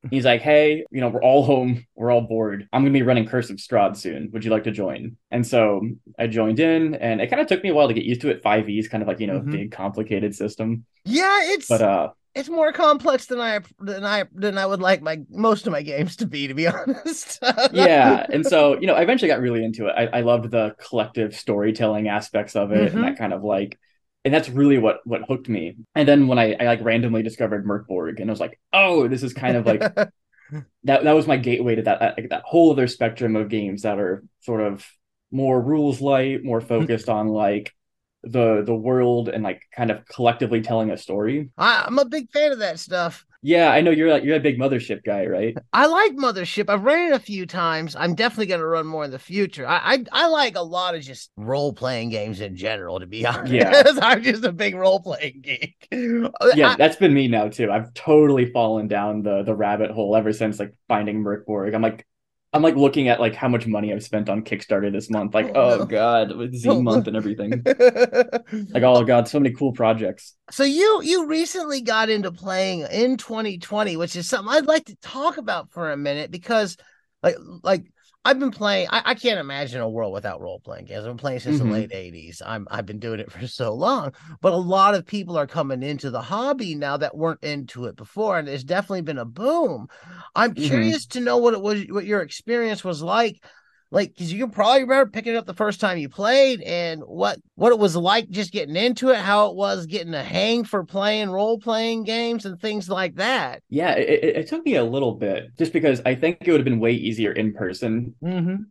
He's 0.10 0.24
like, 0.24 0.42
hey, 0.42 0.86
you 0.92 1.02
know, 1.02 1.10
we're 1.10 1.22
all 1.22 1.44
home, 1.44 1.86
we're 1.96 2.12
all 2.12 2.22
bored. 2.22 2.68
I'm 2.72 2.84
gonna 2.84 2.94
be 2.94 3.02
running 3.02 3.26
Curse 3.26 3.50
of 3.50 3.58
Strahd 3.58 3.98
soon. 3.98 4.30
Would 4.32 4.46
you 4.46 4.52
like 4.52 4.64
to 4.64 4.72
join? 4.72 5.18
And 5.30 5.46
so 5.46 5.82
I 6.18 6.28
joined 6.28 6.60
in, 6.60 6.96
and 6.96 7.20
it 7.20 7.28
kind 7.30 7.42
of 7.42 7.48
took 7.48 7.64
me 7.64 7.70
a 7.70 7.74
while 7.74 7.90
to 7.90 7.94
get 7.94 8.06
used 8.06 8.22
to 8.22 8.30
it. 8.30 8.42
Five 8.42 8.70
E 8.70 8.80
is 8.80 8.88
kind 8.88 9.04
of 9.04 9.08
like 9.08 9.20
you 9.20 9.28
know, 9.28 9.40
mm-hmm. 9.40 9.52
big 9.52 9.72
complicated 9.72 10.34
system. 10.36 10.86
Yeah, 11.04 11.40
it's 11.44 11.68
but 11.68 11.82
uh, 11.82 12.10
it's 12.34 12.48
more 12.48 12.72
complex 12.72 13.26
than 13.26 13.42
I 13.42 13.60
than 13.80 14.06
I 14.06 14.26
than 14.34 14.58
I 14.58 14.66
would 14.66 14.80
like 14.80 15.02
my 15.02 15.20
most 15.30 15.68
of 15.68 15.74
my 15.74 15.82
games 15.82 16.16
to 16.18 16.28
be, 16.28 16.48
to 16.48 16.54
be 16.54 16.68
honest. 16.68 17.40
yeah, 17.74 18.26
and 18.32 18.46
so 18.46 18.80
you 18.80 18.88
know, 18.88 18.94
I 18.94 19.02
eventually 19.02 19.30
got 19.30 19.42
really 19.42 19.64
into 19.64 19.88
it. 19.88 19.94
I, 19.98 20.20
I 20.20 20.22
loved 20.22 20.50
the 20.50 20.76
collective 20.80 21.36
storytelling 21.36 22.08
aspects 22.08 22.56
of 22.56 22.72
it, 22.72 22.90
mm-hmm. 22.90 22.98
and 22.98 23.06
that 23.06 23.18
kind 23.18 23.34
of 23.34 23.44
like 23.44 23.78
and 24.30 24.34
that's 24.36 24.48
really 24.48 24.78
what 24.78 25.00
what 25.06 25.24
hooked 25.28 25.50
me. 25.50 25.76
And 25.96 26.08
then 26.08 26.28
when 26.28 26.38
I, 26.38 26.54
I 26.60 26.66
like 26.66 26.84
randomly 26.84 27.24
discovered 27.24 27.66
Mörk 27.66 27.88
Borg, 27.88 28.20
and 28.20 28.30
I 28.30 28.32
was 28.32 28.40
like, 28.40 28.60
oh, 28.72 29.08
this 29.08 29.24
is 29.24 29.34
kind 29.34 29.58
of 29.58 29.66
like 29.66 29.80
that. 29.96 30.14
That 30.84 31.16
was 31.16 31.26
my 31.26 31.38
gateway 31.38 31.74
to 31.74 31.82
that 31.82 32.16
like, 32.16 32.30
that 32.30 32.44
whole 32.46 32.72
other 32.72 32.86
spectrum 32.86 33.36
of 33.36 33.50
games 33.50 33.82
that 33.82 33.98
are 33.98 34.24
sort 34.42 34.62
of 34.62 34.86
more 35.32 35.60
rules 35.60 36.00
light, 36.00 36.44
more 36.44 36.60
hmm. 36.60 36.68
focused 36.68 37.10
on 37.10 37.30
like 37.30 37.74
the 38.22 38.62
the 38.64 38.76
world 38.76 39.30
and 39.30 39.44
like 39.44 39.64
kind 39.76 39.90
of 39.90 40.06
collectively 40.06 40.62
telling 40.62 40.92
a 40.92 40.98
story. 40.98 41.50
I, 41.58 41.86
I'm 41.88 41.98
a 41.98 42.06
big 42.06 42.30
fan 42.30 42.52
of 42.52 42.60
that 42.60 42.78
stuff. 42.78 43.26
Yeah, 43.42 43.70
I 43.72 43.82
know 43.82 43.92
you're 43.92 44.10
like 44.10 44.24
you're 44.24 44.36
a 44.36 44.42
big 44.42 44.58
mothership 44.60 45.04
guy, 45.04 45.26
right? 45.26 45.58
I 45.72 45.86
like 45.86 46.14
mothership. 46.14 46.70
I've 46.70 46.84
ran 46.84 47.14
it 47.14 47.16
a 47.16 47.20
few 47.20 47.46
times. 47.46 47.96
I'm 47.96 48.14
definitely 48.14 48.48
going 48.48 48.60
to 48.60 48.66
run 48.66 48.86
more 48.86 49.06
in 49.06 49.12
the 49.12 49.20
future. 49.20 49.66
I, 49.66 49.94
I, 49.94 50.06
I 50.12 50.28
like 50.28 50.56
a 50.56 50.62
lot 50.62 50.94
of 50.96 51.02
just 51.02 51.32
role 51.38 51.72
playing 51.72 52.10
games 52.10 52.42
in 52.42 52.58
general. 52.58 53.00
To 53.00 53.06
be 53.06 53.26
honest, 53.26 53.54
yeah, 53.54 53.84
I'm 54.02 54.24
just 54.24 54.44
a 54.44 54.52
big 54.52 54.76
role 54.76 55.00
playing 55.00 55.42
geek. 55.42 55.88
Yeah, 56.52 56.72
I, 56.72 56.76
that's 56.76 56.96
been 56.96 57.14
me 57.14 57.28
now 57.28 57.48
too. 57.48 57.72
I've 57.72 57.94
totally 57.94 58.52
fallen 58.52 58.88
down 58.88 59.22
the 59.22 59.44
the 59.44 59.56
rabbit 59.56 59.92
hole 59.92 60.16
ever 60.16 60.34
since 60.34 60.60
like 60.60 60.74
finding 60.88 61.24
Mörk 61.24 61.46
Borg. 61.46 61.74
I'm 61.74 61.82
like, 61.82 62.06
I'm 62.52 62.64
like 62.64 62.76
looking 62.76 63.10
at 63.10 63.20
like 63.20 63.36
how 63.36 63.48
much 63.48 63.68
money 63.68 63.94
I've 63.94 64.04
spent 64.04 64.28
on 64.28 64.44
Kickstarter 64.44 64.92
this 64.92 65.10
month. 65.10 65.36
Like, 65.36 65.52
oh, 65.54 65.74
oh 65.74 65.78
no. 65.78 65.86
god, 65.86 66.36
with 66.36 66.56
Z 66.56 66.70
oh, 66.70 66.82
month 66.82 67.08
and 67.08 67.16
everything. 67.16 67.62
like, 67.66 68.84
oh 68.84 69.04
god, 69.04 69.28
so 69.28 69.40
many 69.40 69.54
cool 69.54 69.72
projects. 69.72 70.36
So 70.50 70.64
you 70.64 71.02
you 71.04 71.28
recently 71.28 71.82
got 71.82 72.10
into 72.10 72.32
playing 72.32 72.88
in 72.92 73.18
2020, 73.18 73.98
which 73.98 74.16
is 74.16 74.28
something 74.28 74.52
I'd 74.52 74.66
like 74.66 74.86
to 74.86 74.96
talk 74.98 75.38
about 75.38 75.72
for 75.72 75.92
a 75.92 75.98
minute 75.98 76.32
because 76.32 76.76
like 77.22 77.36
like 77.62 77.92
I've 78.26 78.40
been 78.40 78.52
playing. 78.52 78.88
I, 78.92 79.02
I, 79.06 79.16
can't 79.16 79.40
imagine 79.40 79.80
a 79.80 79.90
world 79.90 80.14
without 80.14 80.42
role 80.42 80.60
playing 80.60 80.86
games. 80.86 81.00
I've 81.00 81.12
been 81.12 81.18
playing 81.18 81.40
since 81.40 81.60
mm-hmm. 81.60 81.70
the 81.70 81.74
late 81.74 81.92
'80s. 81.92 82.42
I'm 82.46 82.68
I've 82.70 82.86
been 82.86 83.00
doing 83.00 83.20
it 83.20 83.32
for 83.32 83.48
so 83.48 83.74
long. 83.74 84.14
But 84.42 84.54
a 84.54 84.58
lot 84.58 84.94
of 84.94 85.06
people 85.06 85.38
are 85.38 85.48
coming 85.48 85.84
into 85.84 86.10
the 86.10 86.22
hobby 86.22 86.76
now 86.76 86.98
that 86.98 87.16
weren't 87.16 87.44
into 87.44 87.86
it 87.86 87.96
before, 87.96 88.38
and 88.38 88.50
it's 88.50 88.64
definitely 88.64 89.04
been 89.04 89.18
a 89.18 89.26
boom. 89.26 89.88
I'm 90.36 90.54
mm-hmm. 90.54 90.66
curious 90.66 91.06
to 91.08 91.22
know 91.22 91.38
what 91.38 91.54
it 91.54 91.62
was, 91.62 91.86
what 91.90 92.06
your 92.06 92.22
experience 92.22 92.84
was 92.84 93.02
like 93.02 93.42
like 93.92 94.14
because 94.14 94.32
you 94.32 94.40
can 94.40 94.52
probably 94.52 94.82
remember 94.82 95.10
picking 95.10 95.34
it 95.34 95.38
up 95.38 95.46
the 95.46 95.54
first 95.54 95.80
time 95.80 95.98
you 95.98 96.10
played 96.10 96.62
and 96.62 97.02
what 97.02 97.40
what 97.56 97.72
it 97.72 97.80
was 97.80 97.96
like 97.96 98.30
just 98.30 98.52
getting 98.52 98.76
into 98.76 99.10
it 99.10 99.18
how 99.18 99.50
it 99.50 99.56
was 99.56 99.86
getting 99.86 100.14
a 100.14 100.24
hang 100.24 100.64
for 100.64 100.84
playing 100.84 101.30
role 101.30 101.58
playing 101.58 102.04
games 102.04 102.46
and 102.46 102.60
things 102.60 102.90
like 102.90 103.16
that. 103.16 103.62
Yeah 103.70 103.96
it, 103.96 104.24
it, 104.38 104.48
took 104.48 104.66
me 104.66 104.76
a 104.76 104.84
little 104.84 105.14
bit 105.14 105.56
just 105.58 105.74
because 105.74 106.02
i 106.06 106.16
think 106.16 106.38
it 106.42 106.52
would 106.52 106.60
have 106.60 106.66
been 106.66 106.80
way 106.80 106.94
easier 106.94 107.32
in 107.32 107.54
person. 107.54 108.16
Mm-hmm. 108.24 108.64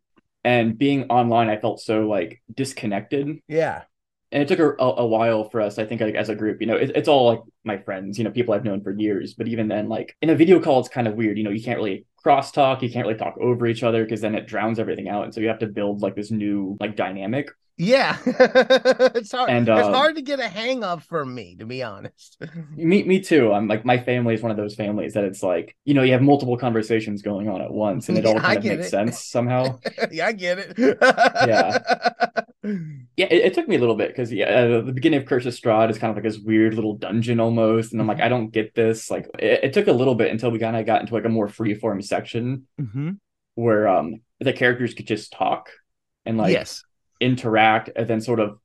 and 0.44 0.78
being 0.78 1.04
online 1.04 1.48
i 1.48 1.56
felt 1.56 1.80
so 1.80 2.06
like 2.06 2.42
disconnected. 2.54 3.40
Yeah. 3.48 3.82
And 4.30 4.42
it 4.42 4.48
took 4.48 4.58
a, 4.58 4.84
a, 4.84 5.06
while 5.06 5.48
for 5.48 5.60
us 5.60 5.78
i 5.78 5.84
think 5.84 6.00
like 6.00 6.14
as 6.14 6.28
a 6.28 6.34
group 6.34 6.60
you 6.60 6.66
know 6.66 6.76
it, 6.76 6.92
it's 6.94 7.08
all 7.08 7.26
like 7.26 7.40
my 7.64 7.78
friends 7.78 8.18
you 8.18 8.25
know 8.25 8.30
people 8.30 8.54
i've 8.54 8.64
known 8.64 8.82
for 8.82 8.92
years. 8.92 9.34
But 9.34 9.48
even 9.48 9.68
then 9.68 9.88
like 9.88 10.16
in 10.22 10.30
a 10.30 10.37
video 10.37 10.60
call 10.60 10.80
it's 10.80 10.88
kind 10.88 11.08
of 11.08 11.14
weird 11.14 11.38
you 11.38 11.44
know 11.44 11.50
you 11.50 11.62
can't 11.62 11.78
really 11.78 12.06
crosstalk 12.28 12.82
you 12.82 12.90
can't 12.90 13.06
really 13.06 13.18
talk 13.18 13.37
over 13.38 13.66
each 13.66 13.82
other 13.82 14.04
because 14.04 14.20
then 14.20 14.35
it 14.35 14.47
drowns 14.47 14.78
everything 14.78 15.08
out 15.08 15.25
and 15.25 15.35
so 15.35 15.40
you 15.40 15.49
have 15.49 15.58
to 15.58 15.66
build 15.66 16.02
like 16.02 16.14
this 16.14 16.30
new 16.30 16.76
like 16.80 16.97
dynamic 16.97 17.50
yeah, 17.80 18.18
it's 18.26 19.30
hard. 19.30 19.50
And, 19.50 19.68
uh, 19.68 19.76
it's 19.76 19.88
hard 19.88 20.16
to 20.16 20.23
get 20.23 20.40
a 20.40 20.49
hang 20.49 20.82
of 20.82 21.04
for 21.04 21.25
me, 21.25 21.54
to 21.61 21.64
be 21.64 21.85
honest. 21.85 22.37
me, 22.76 23.04
me 23.04 23.20
too. 23.20 23.52
I'm 23.52 23.68
like 23.68 23.85
my 23.85 23.99
family 23.99 24.35
is 24.35 24.42
one 24.42 24.50
of 24.50 24.56
those 24.56 24.75
families 24.75 25.14
that 25.14 25.23
it's 25.23 25.44
like 25.44 25.76
you 25.85 25.94
know 25.94 26.02
you 26.02 26.11
have 26.12 26.20
multiple 26.20 26.56
conversations 26.56 27.23
going 27.23 27.49
on 27.49 27.62
at 27.62 27.70
once, 27.70 28.08
and 28.08 28.18
it 28.18 28.25
yeah, 28.25 28.30
all 28.30 28.40
kind 28.40 28.58
of 28.58 28.64
makes 28.64 28.87
it. 28.87 28.90
sense 28.90 29.25
somehow. 29.25 29.78
yeah, 30.11 30.26
I 30.26 30.32
get 30.32 30.58
it. 30.58 30.76
yeah, 30.76 31.78
yeah. 33.16 33.26
It, 33.30 33.46
it, 33.46 33.54
took 33.54 33.68
me 33.68 33.76
a 33.76 33.78
little 33.78 33.96
bit 33.96 34.08
because 34.08 34.32
yeah, 34.32 34.46
uh, 34.46 34.80
the 34.80 34.92
beginning 34.92 35.20
of 35.20 35.26
Curse 35.26 35.46
of 35.46 35.54
Strahd 35.54 35.90
is 35.90 35.98
kind 35.98 36.10
of 36.10 36.16
like 36.16 36.25
this 36.25 36.38
weird 36.38 36.75
little 36.75 36.94
dungeon 36.94 37.40
almost, 37.40 37.92
and 37.92 38.00
I'm 38.00 38.06
like, 38.06 38.18
mm-hmm. 38.18 38.26
I 38.26 38.28
don't 38.28 38.50
get 38.50 38.75
this. 38.75 39.10
Like, 39.10 39.28
it, 39.38 39.64
it, 39.64 39.72
took 39.72 39.87
a 39.87 39.92
little 39.92 40.14
bit 40.14 40.30
until 40.30 40.50
we 40.50 40.58
kind 40.58 40.76
of 40.76 40.87
got 40.87 41.00
into 41.00 41.14
like 41.14 41.25
a 41.25 41.28
more 41.28 41.48
freeform 41.48 42.04
section 42.04 42.66
mm-hmm. 42.80 43.12
where 43.54 43.88
um 43.88 44.20
the 44.40 44.52
characters 44.52 44.94
could 44.94 45.06
just 45.06 45.32
talk 45.32 45.70
and 46.25 46.38
like 46.38 46.52
yes 46.52 46.82
interact 47.20 47.90
and 47.96 48.08
then 48.08 48.20
sort 48.20 48.40
of 48.40 48.58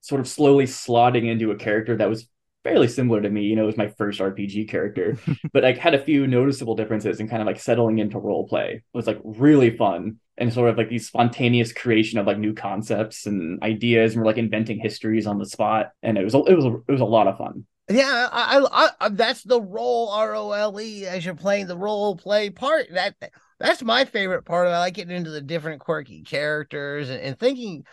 sort 0.00 0.20
of 0.20 0.28
slowly 0.28 0.64
slotting 0.64 1.28
into 1.28 1.50
a 1.50 1.56
character 1.56 1.96
that 1.96 2.08
was 2.08 2.28
fairly 2.64 2.88
similar 2.88 3.20
to 3.20 3.30
me. 3.30 3.42
You 3.42 3.56
know, 3.56 3.64
it 3.64 3.66
was 3.66 3.76
my 3.76 3.88
first 3.88 4.20
RPG 4.20 4.68
character, 4.68 5.18
but 5.52 5.62
like 5.62 5.78
had 5.78 5.94
a 5.94 6.02
few 6.02 6.26
noticeable 6.26 6.76
differences 6.76 7.20
and 7.20 7.28
kind 7.30 7.42
of 7.42 7.46
like 7.46 7.60
settling 7.60 7.98
into 7.98 8.18
role 8.18 8.46
play 8.46 8.82
it 8.82 8.96
was 8.96 9.06
like 9.06 9.20
really 9.24 9.76
fun 9.76 10.18
and 10.38 10.52
sort 10.52 10.70
of 10.70 10.78
like 10.78 10.88
these 10.88 11.06
spontaneous 11.06 11.72
creation 11.72 12.18
of 12.18 12.26
like 12.26 12.38
new 12.38 12.54
concepts 12.54 13.26
and 13.26 13.62
ideas 13.62 14.12
and 14.12 14.22
we're 14.22 14.26
like 14.26 14.38
inventing 14.38 14.78
histories 14.78 15.26
on 15.26 15.38
the 15.38 15.46
spot. 15.46 15.90
And 16.02 16.16
it 16.16 16.24
was 16.24 16.34
it 16.34 16.56
was 16.56 16.64
it 16.64 16.92
was 16.92 17.00
a 17.00 17.04
lot 17.04 17.26
of 17.26 17.38
fun. 17.38 17.66
Yeah, 17.90 18.28
I, 18.30 18.64
I, 18.70 18.90
I 19.00 19.08
that's 19.08 19.42
the 19.42 19.60
role 19.60 20.10
R 20.10 20.34
O 20.36 20.52
L 20.52 20.80
E 20.80 21.06
as 21.06 21.24
you're 21.24 21.34
playing 21.34 21.66
the 21.66 21.76
role 21.76 22.16
play 22.16 22.48
part. 22.48 22.86
That 22.92 23.16
that's 23.58 23.82
my 23.82 24.04
favorite 24.04 24.44
part 24.44 24.66
of 24.66 24.72
it. 24.72 24.76
I 24.76 24.78
like 24.78 24.94
getting 24.94 25.16
into 25.16 25.30
the 25.30 25.40
different 25.40 25.80
quirky 25.80 26.22
characters 26.22 27.10
and, 27.10 27.20
and 27.20 27.38
thinking 27.38 27.84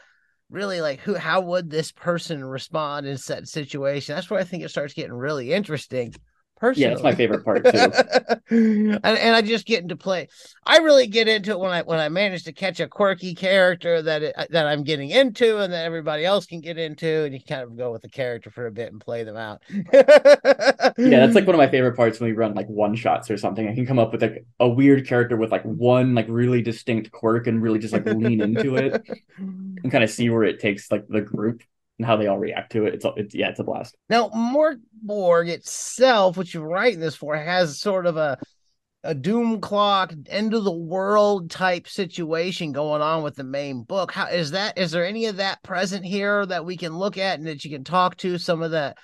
really 0.49 0.81
like 0.81 0.99
who 1.01 1.15
how 1.15 1.41
would 1.41 1.69
this 1.69 1.91
person 1.91 2.43
respond 2.43 3.05
in 3.05 3.17
that 3.27 3.47
situation. 3.47 4.15
That's 4.15 4.29
where 4.29 4.39
I 4.39 4.43
think 4.43 4.63
it 4.63 4.69
starts 4.69 4.93
getting 4.93 5.13
really 5.13 5.53
interesting 5.53 6.13
personally. 6.57 6.83
Yeah, 6.83 6.89
that's 6.89 7.03
my 7.03 7.15
favorite 7.15 7.43
part 7.43 7.63
too. 7.63 7.69
and, 8.49 9.05
and 9.05 9.35
I 9.35 9.41
just 9.41 9.65
get 9.65 9.81
into 9.81 9.95
play. 9.95 10.27
I 10.65 10.77
really 10.77 11.07
get 11.07 11.27
into 11.27 11.51
it 11.51 11.59
when 11.59 11.71
I 11.71 11.81
when 11.83 11.99
I 11.99 12.09
manage 12.09 12.43
to 12.45 12.53
catch 12.53 12.79
a 12.79 12.87
quirky 12.87 13.33
character 13.35 14.01
that 14.01 14.23
it, 14.23 14.35
that 14.49 14.67
I'm 14.67 14.83
getting 14.83 15.09
into, 15.09 15.59
and 15.59 15.71
that 15.71 15.85
everybody 15.85 16.25
else 16.25 16.45
can 16.45 16.61
get 16.61 16.77
into, 16.77 17.23
and 17.23 17.33
you 17.33 17.39
kind 17.39 17.61
of 17.61 17.77
go 17.77 17.91
with 17.91 18.01
the 18.01 18.09
character 18.09 18.49
for 18.49 18.67
a 18.67 18.71
bit 18.71 18.91
and 18.91 18.99
play 18.99 19.23
them 19.23 19.37
out. 19.37 19.61
yeah, 19.69 20.91
that's 20.97 21.35
like 21.35 21.45
one 21.45 21.55
of 21.55 21.59
my 21.59 21.69
favorite 21.69 21.95
parts 21.95 22.19
when 22.19 22.29
we 22.29 22.35
run 22.35 22.53
like 22.53 22.67
one 22.67 22.95
shots 22.95 23.29
or 23.29 23.37
something. 23.37 23.67
I 23.67 23.75
can 23.75 23.85
come 23.85 23.99
up 23.99 24.11
with 24.11 24.21
like 24.21 24.45
a 24.59 24.67
weird 24.67 25.07
character 25.07 25.37
with 25.37 25.51
like 25.51 25.63
one 25.63 26.15
like 26.15 26.27
really 26.29 26.61
distinct 26.61 27.11
quirk 27.11 27.47
and 27.47 27.61
really 27.61 27.79
just 27.79 27.93
like 27.93 28.05
lean 28.05 28.41
into 28.41 28.75
it 28.75 29.03
and 29.37 29.91
kind 29.91 30.03
of 30.03 30.09
see 30.09 30.29
where 30.29 30.43
it 30.43 30.59
takes 30.59 30.91
like 30.91 31.07
the 31.07 31.21
group 31.21 31.61
and 31.97 32.05
how 32.05 32.15
they 32.15 32.27
all 32.27 32.37
react 32.37 32.71
to 32.73 32.85
it. 32.85 32.93
It's 32.95 33.05
it's 33.15 33.35
yeah, 33.35 33.49
it's 33.49 33.59
a 33.59 33.63
blast. 33.63 33.95
Now, 34.09 34.29
Mörk 34.29 34.79
Borg 35.01 35.49
itself, 35.49 36.37
which 36.37 36.53
you're 36.53 36.67
writing 36.67 36.99
this 36.99 37.15
for, 37.15 37.35
has 37.35 37.79
sort 37.79 38.05
of 38.05 38.17
a 38.17 38.37
a 39.03 39.13
doom 39.13 39.61
clock 39.61 40.13
end 40.27 40.53
of 40.53 40.63
the 40.63 40.71
world 40.71 41.49
type 41.49 41.87
situation 41.87 42.71
going 42.71 43.01
on 43.01 43.23
with 43.23 43.35
the 43.35 43.43
main 43.43 43.83
book. 43.83 44.11
How 44.11 44.27
is 44.27 44.51
that? 44.51 44.77
Is 44.77 44.91
there 44.91 45.05
any 45.05 45.25
of 45.25 45.37
that 45.37 45.63
present 45.63 46.03
here 46.03 46.45
that 46.45 46.65
we 46.65 46.77
can 46.77 46.97
look 46.97 47.17
at 47.17 47.39
and 47.39 47.47
that 47.47 47.63
you 47.63 47.71
can 47.71 47.83
talk 47.83 48.17
to 48.17 48.37
some 48.37 48.61
of 48.61 48.71
the 48.71 48.95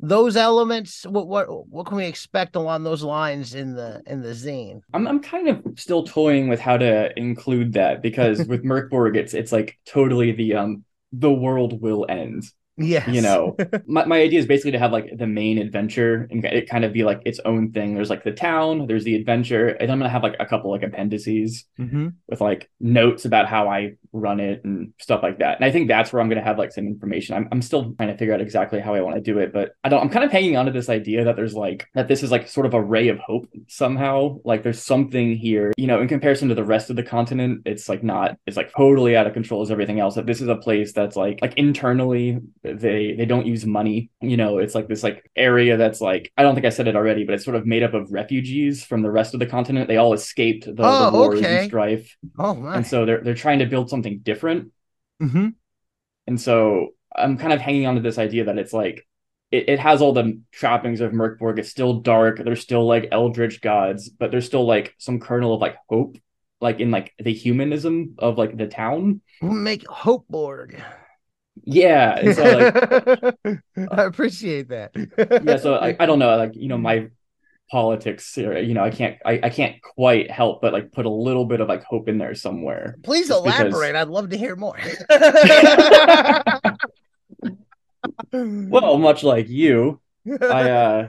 those 0.00 0.36
elements? 0.36 1.04
What 1.06 1.28
what 1.28 1.68
what 1.68 1.86
can 1.86 1.96
we 1.96 2.06
expect 2.06 2.56
along 2.56 2.82
those 2.82 3.02
lines 3.02 3.54
in 3.54 3.74
the 3.74 4.02
in 4.06 4.22
the 4.22 4.30
zine? 4.30 4.80
I'm 4.92 5.06
I'm 5.06 5.20
kind 5.20 5.48
of 5.48 5.62
still 5.76 6.04
toying 6.04 6.48
with 6.48 6.60
how 6.60 6.76
to 6.76 7.16
include 7.18 7.74
that 7.74 8.02
because 8.02 8.38
with 8.48 8.64
Mörk 8.64 8.90
Borg, 8.90 9.16
it's 9.16 9.34
it's 9.34 9.52
like 9.52 9.78
totally 9.86 10.32
the 10.32 10.54
um 10.54 10.84
the 11.18 11.32
world 11.32 11.80
will 11.80 12.06
end. 12.08 12.44
Yes. 12.76 13.08
You 13.08 13.20
know, 13.20 13.56
my, 13.86 14.04
my 14.04 14.20
idea 14.20 14.40
is 14.40 14.46
basically 14.46 14.72
to 14.72 14.78
have 14.78 14.92
like 14.92 15.16
the 15.16 15.26
main 15.26 15.58
adventure 15.58 16.26
and 16.30 16.44
it 16.44 16.68
kind 16.68 16.84
of 16.84 16.92
be 16.92 17.04
like 17.04 17.20
its 17.24 17.38
own 17.44 17.70
thing. 17.72 17.94
There's 17.94 18.10
like 18.10 18.24
the 18.24 18.32
town, 18.32 18.86
there's 18.86 19.04
the 19.04 19.14
adventure, 19.14 19.68
and 19.68 19.90
I'm 19.90 19.98
gonna 19.98 20.10
have 20.10 20.22
like 20.22 20.36
a 20.40 20.46
couple 20.46 20.70
like 20.70 20.82
appendices 20.82 21.64
mm-hmm. 21.78 22.08
with 22.28 22.40
like 22.40 22.68
notes 22.80 23.24
about 23.24 23.46
how 23.46 23.68
I 23.68 23.94
run 24.12 24.40
it 24.40 24.64
and 24.64 24.92
stuff 24.98 25.22
like 25.22 25.38
that. 25.38 25.56
And 25.56 25.64
I 25.64 25.70
think 25.70 25.88
that's 25.88 26.12
where 26.12 26.20
I'm 26.20 26.28
gonna 26.28 26.42
have 26.42 26.58
like 26.58 26.72
some 26.72 26.86
information. 26.86 27.36
I'm 27.36 27.48
I'm 27.52 27.62
still 27.62 27.92
trying 27.94 28.08
to 28.08 28.16
figure 28.16 28.34
out 28.34 28.40
exactly 28.40 28.80
how 28.80 28.94
I 28.94 29.00
want 29.02 29.16
to 29.16 29.22
do 29.22 29.38
it, 29.38 29.52
but 29.52 29.76
I 29.84 29.88
don't 29.88 30.00
I'm 30.00 30.10
kind 30.10 30.24
of 30.24 30.32
hanging 30.32 30.56
on 30.56 30.66
to 30.66 30.72
this 30.72 30.88
idea 30.88 31.24
that 31.24 31.36
there's 31.36 31.54
like 31.54 31.86
that 31.94 32.08
this 32.08 32.22
is 32.22 32.30
like 32.30 32.48
sort 32.48 32.66
of 32.66 32.74
a 32.74 32.82
ray 32.82 33.08
of 33.08 33.18
hope 33.18 33.48
somehow. 33.68 34.40
Like 34.44 34.64
there's 34.64 34.82
something 34.82 35.36
here, 35.36 35.72
you 35.76 35.86
know, 35.86 36.00
in 36.00 36.08
comparison 36.08 36.48
to 36.48 36.54
the 36.54 36.64
rest 36.64 36.90
of 36.90 36.96
the 36.96 37.02
continent, 37.02 37.62
it's 37.66 37.88
like 37.88 38.02
not 38.02 38.36
it's 38.46 38.56
like 38.56 38.72
totally 38.72 39.16
out 39.16 39.28
of 39.28 39.32
control 39.32 39.62
as 39.62 39.70
everything 39.70 40.00
else. 40.00 40.16
That 40.16 40.26
this 40.26 40.40
is 40.40 40.48
a 40.48 40.56
place 40.56 40.92
that's 40.92 41.16
like 41.16 41.38
like 41.40 41.54
internally 41.54 42.40
they 42.64 43.12
they 43.12 43.26
don't 43.26 43.46
use 43.46 43.66
money 43.66 44.10
you 44.22 44.38
know 44.38 44.56
it's 44.58 44.74
like 44.74 44.88
this 44.88 45.02
like 45.02 45.30
area 45.36 45.76
that's 45.76 46.00
like 46.00 46.32
i 46.38 46.42
don't 46.42 46.54
think 46.54 46.66
i 46.66 46.70
said 46.70 46.88
it 46.88 46.96
already 46.96 47.24
but 47.24 47.34
it's 47.34 47.44
sort 47.44 47.56
of 47.56 47.66
made 47.66 47.82
up 47.82 47.92
of 47.92 48.10
refugees 48.10 48.82
from 48.82 49.02
the 49.02 49.10
rest 49.10 49.34
of 49.34 49.40
the 49.40 49.46
continent 49.46 49.86
they 49.86 49.98
all 49.98 50.14
escaped 50.14 50.64
the, 50.64 50.74
oh, 50.78 51.10
the 51.10 51.16
wars 51.16 51.38
okay. 51.40 51.58
and 51.58 51.66
strife 51.66 52.16
oh 52.38 52.54
my. 52.54 52.76
and 52.76 52.86
so 52.86 53.04
they're 53.04 53.20
they're 53.20 53.34
trying 53.34 53.58
to 53.58 53.66
build 53.66 53.90
something 53.90 54.20
different 54.22 54.72
mm-hmm. 55.22 55.48
and 56.26 56.40
so 56.40 56.88
i'm 57.14 57.36
kind 57.36 57.52
of 57.52 57.60
hanging 57.60 57.86
on 57.86 57.96
to 57.96 58.00
this 58.00 58.18
idea 58.18 58.44
that 58.44 58.56
it's 58.56 58.72
like 58.72 59.06
it, 59.52 59.68
it 59.68 59.78
has 59.78 60.00
all 60.00 60.12
the 60.12 60.40
trappings 60.50 61.00
of 61.00 61.12
Mörk 61.12 61.38
Borg. 61.38 61.60
It's 61.60 61.70
still 61.70 62.00
dark. 62.00 62.42
There's 62.42 62.60
still 62.60 62.86
like 62.86 63.08
eldritch 63.12 63.60
gods, 63.60 64.08
but 64.08 64.32
there's 64.32 64.46
still 64.46 64.66
like 64.66 64.96
some 64.98 65.20
kernel 65.20 65.54
of 65.54 65.60
like 65.60 65.76
hope, 65.88 66.16
like 66.60 66.80
in 66.80 66.90
like 66.90 67.12
the 67.22 67.32
humanism 67.32 68.16
of 68.18 68.36
like 68.36 68.56
the 68.56 68.66
town. 68.66 69.20
Make 69.40 69.86
Hope 69.86 70.26
Borg. 70.28 70.82
Yeah. 71.62 72.32
So 72.32 72.42
like, 73.44 73.58
I 73.90 74.04
appreciate 74.04 74.68
that. 74.68 74.92
yeah. 75.44 75.56
So 75.56 75.76
I, 75.76 75.96
I 75.98 76.06
don't 76.06 76.18
know, 76.18 76.36
like, 76.36 76.54
you 76.54 76.68
know, 76.68 76.78
my 76.78 77.08
politics, 77.70 78.36
you 78.36 78.74
know, 78.74 78.84
I 78.84 78.90
can't, 78.90 79.16
I, 79.24 79.40
I 79.44 79.50
can't 79.50 79.80
quite 79.82 80.30
help 80.30 80.60
but 80.60 80.72
like 80.72 80.92
put 80.92 81.06
a 81.06 81.10
little 81.10 81.44
bit 81.44 81.60
of 81.60 81.68
like 81.68 81.84
hope 81.84 82.08
in 82.08 82.18
there 82.18 82.34
somewhere. 82.34 82.96
Please 83.02 83.30
elaborate. 83.30 83.70
Because... 83.70 83.94
I'd 83.94 84.08
love 84.08 84.30
to 84.30 84.36
hear 84.36 84.56
more. 84.56 84.78
well, 88.32 88.98
much 88.98 89.22
like 89.22 89.48
you, 89.48 90.00
I, 90.28 90.70
uh, 90.70 91.08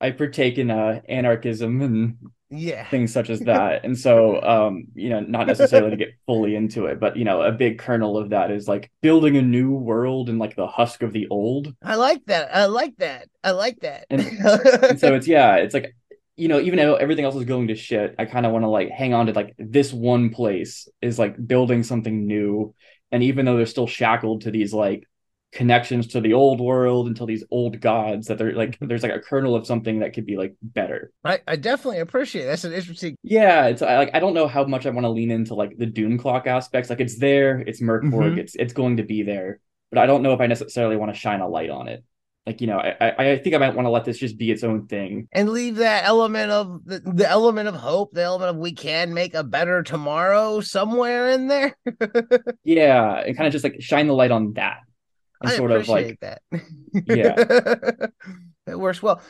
I 0.00 0.10
partake 0.10 0.58
in 0.58 0.70
uh, 0.70 1.00
anarchism 1.08 1.80
and 1.82 2.18
yeah. 2.50 2.88
Things 2.88 3.12
such 3.12 3.30
as 3.30 3.40
that. 3.52 3.84
And 3.84 3.98
so 3.98 4.40
um 4.42 4.84
you 4.94 5.10
know 5.10 5.20
not 5.20 5.46
necessarily 5.46 5.90
to 5.90 5.96
get 5.96 6.14
fully 6.26 6.54
into 6.54 6.86
it 6.86 7.00
but 7.00 7.16
you 7.16 7.24
know 7.24 7.42
a 7.42 7.52
big 7.52 7.78
kernel 7.78 8.16
of 8.16 8.30
that 8.30 8.50
is 8.50 8.68
like 8.68 8.90
building 9.02 9.36
a 9.36 9.42
new 9.42 9.72
world 9.72 10.28
and 10.28 10.38
like 10.38 10.56
the 10.56 10.66
husk 10.66 11.02
of 11.02 11.12
the 11.12 11.26
old. 11.28 11.74
I 11.82 11.96
like 11.96 12.24
that. 12.26 12.54
I 12.54 12.66
like 12.66 12.96
that. 12.98 13.28
I 13.42 13.52
like 13.52 13.80
that. 13.80 14.06
And, 14.10 14.20
and 14.84 15.00
so 15.00 15.14
it's 15.14 15.26
yeah 15.26 15.56
it's 15.56 15.74
like 15.74 15.94
you 16.36 16.48
know 16.48 16.60
even 16.60 16.78
though 16.78 16.96
everything 16.96 17.24
else 17.24 17.34
is 17.34 17.44
going 17.44 17.68
to 17.68 17.74
shit 17.74 18.14
i 18.18 18.26
kind 18.26 18.44
of 18.44 18.52
want 18.52 18.62
to 18.62 18.68
like 18.68 18.90
hang 18.90 19.14
on 19.14 19.24
to 19.24 19.32
like 19.32 19.54
this 19.58 19.90
one 19.90 20.28
place 20.28 20.86
is 21.00 21.18
like 21.18 21.34
building 21.46 21.82
something 21.82 22.26
new. 22.26 22.74
And 23.12 23.22
even 23.22 23.46
though 23.46 23.56
they're 23.56 23.66
still 23.66 23.86
shackled 23.86 24.42
to 24.42 24.50
these 24.50 24.74
like 24.74 25.08
connections 25.52 26.08
to 26.08 26.20
the 26.20 26.34
old 26.34 26.60
world 26.60 27.06
and 27.06 27.16
to 27.16 27.24
these 27.24 27.44
old 27.50 27.80
gods 27.80 28.26
that 28.26 28.38
they're 28.38 28.52
like 28.52 28.76
there's 28.80 29.02
like 29.02 29.12
a 29.12 29.20
kernel 29.20 29.54
of 29.54 29.66
something 29.66 30.00
that 30.00 30.12
could 30.12 30.26
be 30.26 30.36
like 30.36 30.54
better. 30.62 31.12
I, 31.24 31.40
I 31.46 31.56
definitely 31.56 32.00
appreciate 32.00 32.42
it. 32.42 32.46
that's 32.46 32.64
an 32.64 32.72
interesting 32.72 33.16
yeah 33.22 33.66
it's 33.66 33.80
I, 33.80 33.96
like 33.96 34.10
i 34.12 34.20
don't 34.20 34.34
know 34.34 34.48
how 34.48 34.64
much 34.64 34.86
i 34.86 34.90
want 34.90 35.04
to 35.04 35.10
lean 35.10 35.30
into 35.30 35.54
like 35.54 35.78
the 35.78 35.86
doom 35.86 36.18
clock 36.18 36.46
aspects. 36.46 36.90
Like 36.90 37.00
it's 37.00 37.18
there 37.18 37.60
it's 37.60 37.80
Mörk 37.80 38.10
Borg 38.10 38.32
mm-hmm. 38.32 38.40
it's 38.40 38.54
it's 38.56 38.72
going 38.72 38.98
to 38.98 39.02
be 39.02 39.22
there 39.22 39.60
but 39.90 39.98
i 39.98 40.06
don't 40.06 40.22
know 40.22 40.34
if 40.34 40.40
i 40.40 40.46
necessarily 40.46 40.96
want 40.96 41.14
to 41.14 41.18
shine 41.18 41.40
a 41.40 41.48
light 41.48 41.70
on 41.70 41.88
it. 41.88 42.04
Like 42.44 42.60
you 42.60 42.66
know 42.66 42.78
i 42.78 43.14
i 43.18 43.38
think 43.38 43.54
i 43.54 43.58
might 43.58 43.74
want 43.74 43.86
to 43.86 43.90
let 43.90 44.04
this 44.04 44.18
just 44.18 44.36
be 44.36 44.50
its 44.50 44.62
own 44.62 44.88
thing. 44.88 45.28
And 45.32 45.48
leave 45.48 45.76
that 45.76 46.04
element 46.04 46.50
of 46.50 46.84
the, 46.84 46.98
the 47.00 47.28
element 47.28 47.68
of 47.68 47.74
hope 47.76 48.12
the 48.12 48.22
element 48.22 48.50
of 48.50 48.56
we 48.56 48.72
can 48.72 49.14
make 49.14 49.34
a 49.34 49.42
better 49.42 49.82
tomorrow 49.82 50.60
somewhere 50.60 51.30
in 51.30 51.48
there? 51.48 51.76
Yeah 52.64 53.20
and 53.20 53.36
kind 53.36 53.46
of 53.46 53.52
just 53.52 53.64
like 53.64 53.80
shine 53.80 54.06
the 54.06 54.12
light 54.12 54.32
on 54.32 54.52
that 54.54 54.80
and 55.40 55.52
I 55.52 55.56
sort 55.56 55.72
of 55.72 55.88
like 55.88 56.20
that. 56.20 56.42
yeah, 56.92 57.34
it 58.66 58.78
works 58.78 59.02
well. 59.02 59.20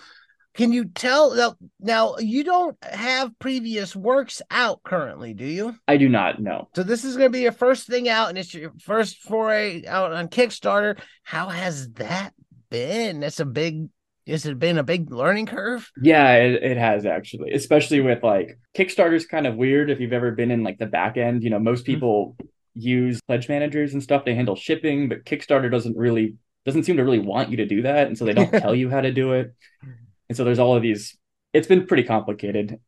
Can 0.56 0.72
you 0.72 0.86
tell 0.86 1.34
now, 1.34 1.54
now? 1.80 2.16
You 2.18 2.42
don't 2.42 2.76
have 2.82 3.38
previous 3.38 3.94
works 3.94 4.40
out 4.50 4.82
currently, 4.82 5.34
do 5.34 5.44
you? 5.44 5.76
I 5.86 5.98
do 5.98 6.08
not. 6.08 6.40
No. 6.40 6.68
So 6.74 6.82
this 6.82 7.04
is 7.04 7.16
going 7.16 7.30
to 7.30 7.36
be 7.36 7.42
your 7.42 7.52
first 7.52 7.86
thing 7.86 8.08
out, 8.08 8.30
and 8.30 8.38
it's 8.38 8.54
your 8.54 8.72
first 8.80 9.22
foray 9.22 9.84
out 9.86 10.12
on 10.12 10.28
Kickstarter. 10.28 10.98
How 11.24 11.48
has 11.48 11.92
that 11.94 12.32
been? 12.70 13.20
That's 13.20 13.40
a 13.40 13.44
big. 13.44 13.88
Has 14.26 14.44
it 14.44 14.58
been 14.58 14.78
a 14.78 14.82
big 14.82 15.12
learning 15.12 15.46
curve? 15.46 15.88
Yeah, 16.02 16.32
it, 16.36 16.62
it 16.62 16.76
has 16.78 17.06
actually, 17.06 17.52
especially 17.52 18.00
with 18.00 18.24
like 18.24 18.58
Kickstarter's 18.76 19.26
kind 19.26 19.46
of 19.46 19.56
weird 19.56 19.88
if 19.88 20.00
you've 20.00 20.12
ever 20.12 20.32
been 20.32 20.50
in 20.50 20.64
like 20.64 20.78
the 20.78 20.86
back 20.86 21.16
end. 21.16 21.44
You 21.44 21.50
know, 21.50 21.58
most 21.58 21.86
mm-hmm. 21.86 22.00
Use 22.76 23.20
pledge 23.22 23.48
managers 23.48 23.92
and 23.92 24.02
stuff. 24.02 24.24
They 24.24 24.34
handle 24.34 24.54
shipping, 24.54 25.08
but 25.08 25.24
Kickstarter 25.24 25.70
doesn't 25.70 25.96
really 25.96 26.36
doesn't 26.64 26.82
seem 26.82 26.96
to 26.96 27.04
really 27.04 27.20
want 27.20 27.50
you 27.50 27.56
to 27.58 27.66
do 27.66 27.82
that, 27.82 28.06
and 28.06 28.18
so 28.18 28.24
they 28.24 28.34
don't 28.34 28.50
tell 28.60 28.74
you 28.74 28.90
how 28.90 29.00
to 29.00 29.12
do 29.12 29.32
it. 29.32 29.54
And 30.28 30.36
so 30.36 30.44
there's 30.44 30.58
all 30.58 30.76
of 30.76 30.82
these. 30.82 31.16
It's 31.52 31.66
been 31.66 31.86
pretty 31.86 32.02
complicated, 32.02 32.78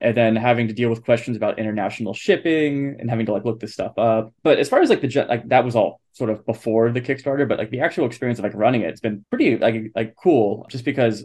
and 0.00 0.16
then 0.16 0.36
having 0.36 0.68
to 0.68 0.74
deal 0.74 0.90
with 0.90 1.04
questions 1.04 1.36
about 1.36 1.58
international 1.58 2.14
shipping 2.14 2.96
and 3.00 3.10
having 3.10 3.26
to 3.26 3.32
like 3.32 3.44
look 3.44 3.58
this 3.60 3.72
stuff 3.72 3.98
up. 3.98 4.32
But 4.42 4.58
as 4.58 4.68
far 4.68 4.80
as 4.80 4.90
like 4.90 5.00
the 5.00 5.26
like 5.28 5.48
that 5.48 5.64
was 5.64 5.74
all 5.74 6.00
sort 6.12 6.30
of 6.30 6.44
before 6.46 6.92
the 6.92 7.00
Kickstarter, 7.00 7.48
but 7.48 7.58
like 7.58 7.70
the 7.70 7.80
actual 7.80 8.06
experience 8.06 8.38
of 8.38 8.44
like 8.44 8.54
running 8.54 8.82
it, 8.82 8.90
it's 8.90 9.00
been 9.00 9.24
pretty 9.30 9.56
like 9.56 9.90
like 9.94 10.14
cool. 10.22 10.66
Just 10.70 10.84
because, 10.84 11.24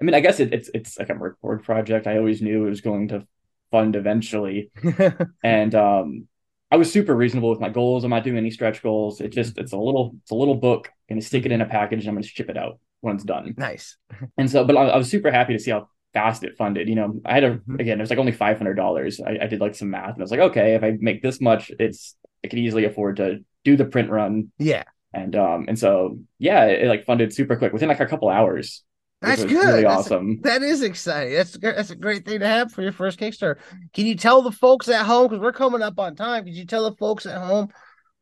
I 0.00 0.04
mean, 0.04 0.14
I 0.14 0.20
guess 0.20 0.40
it, 0.40 0.52
it's 0.52 0.68
it's 0.74 0.98
like 0.98 1.10
a 1.10 1.14
record 1.14 1.62
project. 1.62 2.06
I 2.06 2.18
always 2.18 2.42
knew 2.42 2.66
it 2.66 2.70
was 2.70 2.80
going 2.82 3.08
to 3.08 3.26
fund 3.70 3.96
eventually, 3.96 4.70
and 5.44 5.74
um, 5.74 6.28
I 6.70 6.76
was 6.76 6.92
super 6.92 7.14
reasonable 7.14 7.50
with 7.50 7.60
my 7.60 7.68
goals. 7.68 8.04
I'm 8.04 8.10
not 8.10 8.24
doing 8.24 8.36
any 8.36 8.50
stretch 8.50 8.82
goals. 8.82 9.20
It 9.20 9.28
just 9.28 9.58
it's 9.58 9.72
a 9.72 9.76
little 9.76 10.16
it's 10.22 10.32
a 10.32 10.34
little 10.34 10.56
book. 10.56 10.88
I'm 11.08 11.16
gonna 11.16 11.22
stick 11.22 11.46
it 11.46 11.52
in 11.52 11.60
a 11.60 11.66
package 11.66 12.00
and 12.00 12.08
I'm 12.08 12.14
gonna 12.14 12.26
ship 12.26 12.50
it 12.50 12.56
out 12.56 12.80
when 13.00 13.14
it's 13.14 13.24
done. 13.24 13.54
Nice. 13.56 13.96
And 14.38 14.50
so, 14.50 14.64
but 14.64 14.76
I, 14.76 14.88
I 14.88 14.96
was 14.96 15.10
super 15.10 15.30
happy 15.30 15.52
to 15.52 15.58
see 15.58 15.70
how 15.70 15.88
fast 16.12 16.42
it 16.44 16.56
funded. 16.56 16.88
You 16.88 16.94
know, 16.94 17.20
I 17.24 17.34
had 17.34 17.44
a 17.44 17.50
mm-hmm. 17.50 17.80
again, 17.80 17.98
it 17.98 18.02
was 18.02 18.10
like 18.10 18.18
only 18.18 18.32
five 18.32 18.58
hundred 18.58 18.74
dollars. 18.74 19.20
I, 19.20 19.38
I, 19.42 19.46
did 19.46 19.60
like 19.60 19.74
some 19.74 19.90
math, 19.90 20.14
and 20.14 20.18
I 20.18 20.24
was 20.24 20.30
like, 20.30 20.40
okay, 20.40 20.74
if 20.74 20.82
I 20.82 20.96
make 20.98 21.22
this 21.22 21.40
much, 21.40 21.70
it's 21.78 22.16
I 22.44 22.48
could 22.48 22.58
easily 22.58 22.84
afford 22.84 23.16
to 23.16 23.44
do 23.64 23.76
the 23.76 23.84
print 23.84 24.10
run. 24.10 24.50
Yeah. 24.58 24.84
And 25.12 25.36
um 25.36 25.66
and 25.68 25.78
so 25.78 26.18
yeah, 26.38 26.64
it, 26.64 26.82
it 26.82 26.88
like 26.88 27.04
funded 27.04 27.32
super 27.32 27.56
quick 27.56 27.72
within 27.72 27.88
like 27.88 28.00
a 28.00 28.06
couple 28.06 28.28
hours. 28.28 28.82
That's 29.22 29.44
good. 29.44 29.52
Really 29.52 29.82
that's 29.82 30.06
awesome. 30.06 30.40
That 30.42 30.62
is 30.62 30.82
exciting. 30.82 31.34
That's 31.34 31.56
that's 31.58 31.90
a 31.90 31.96
great 31.96 32.24
thing 32.24 32.40
to 32.40 32.46
have 32.46 32.72
for 32.72 32.82
your 32.82 32.92
first 32.92 33.18
Kickstarter. 33.18 33.56
Can 33.94 34.06
you 34.06 34.14
tell 34.14 34.42
the 34.42 34.52
folks 34.52 34.88
at 34.88 35.06
home 35.06 35.28
because 35.28 35.40
we're 35.40 35.52
coming 35.52 35.82
up 35.82 35.98
on 35.98 36.14
time? 36.16 36.44
Can 36.44 36.54
you 36.54 36.66
tell 36.66 36.88
the 36.88 36.96
folks 36.96 37.24
at 37.26 37.40
home 37.40 37.68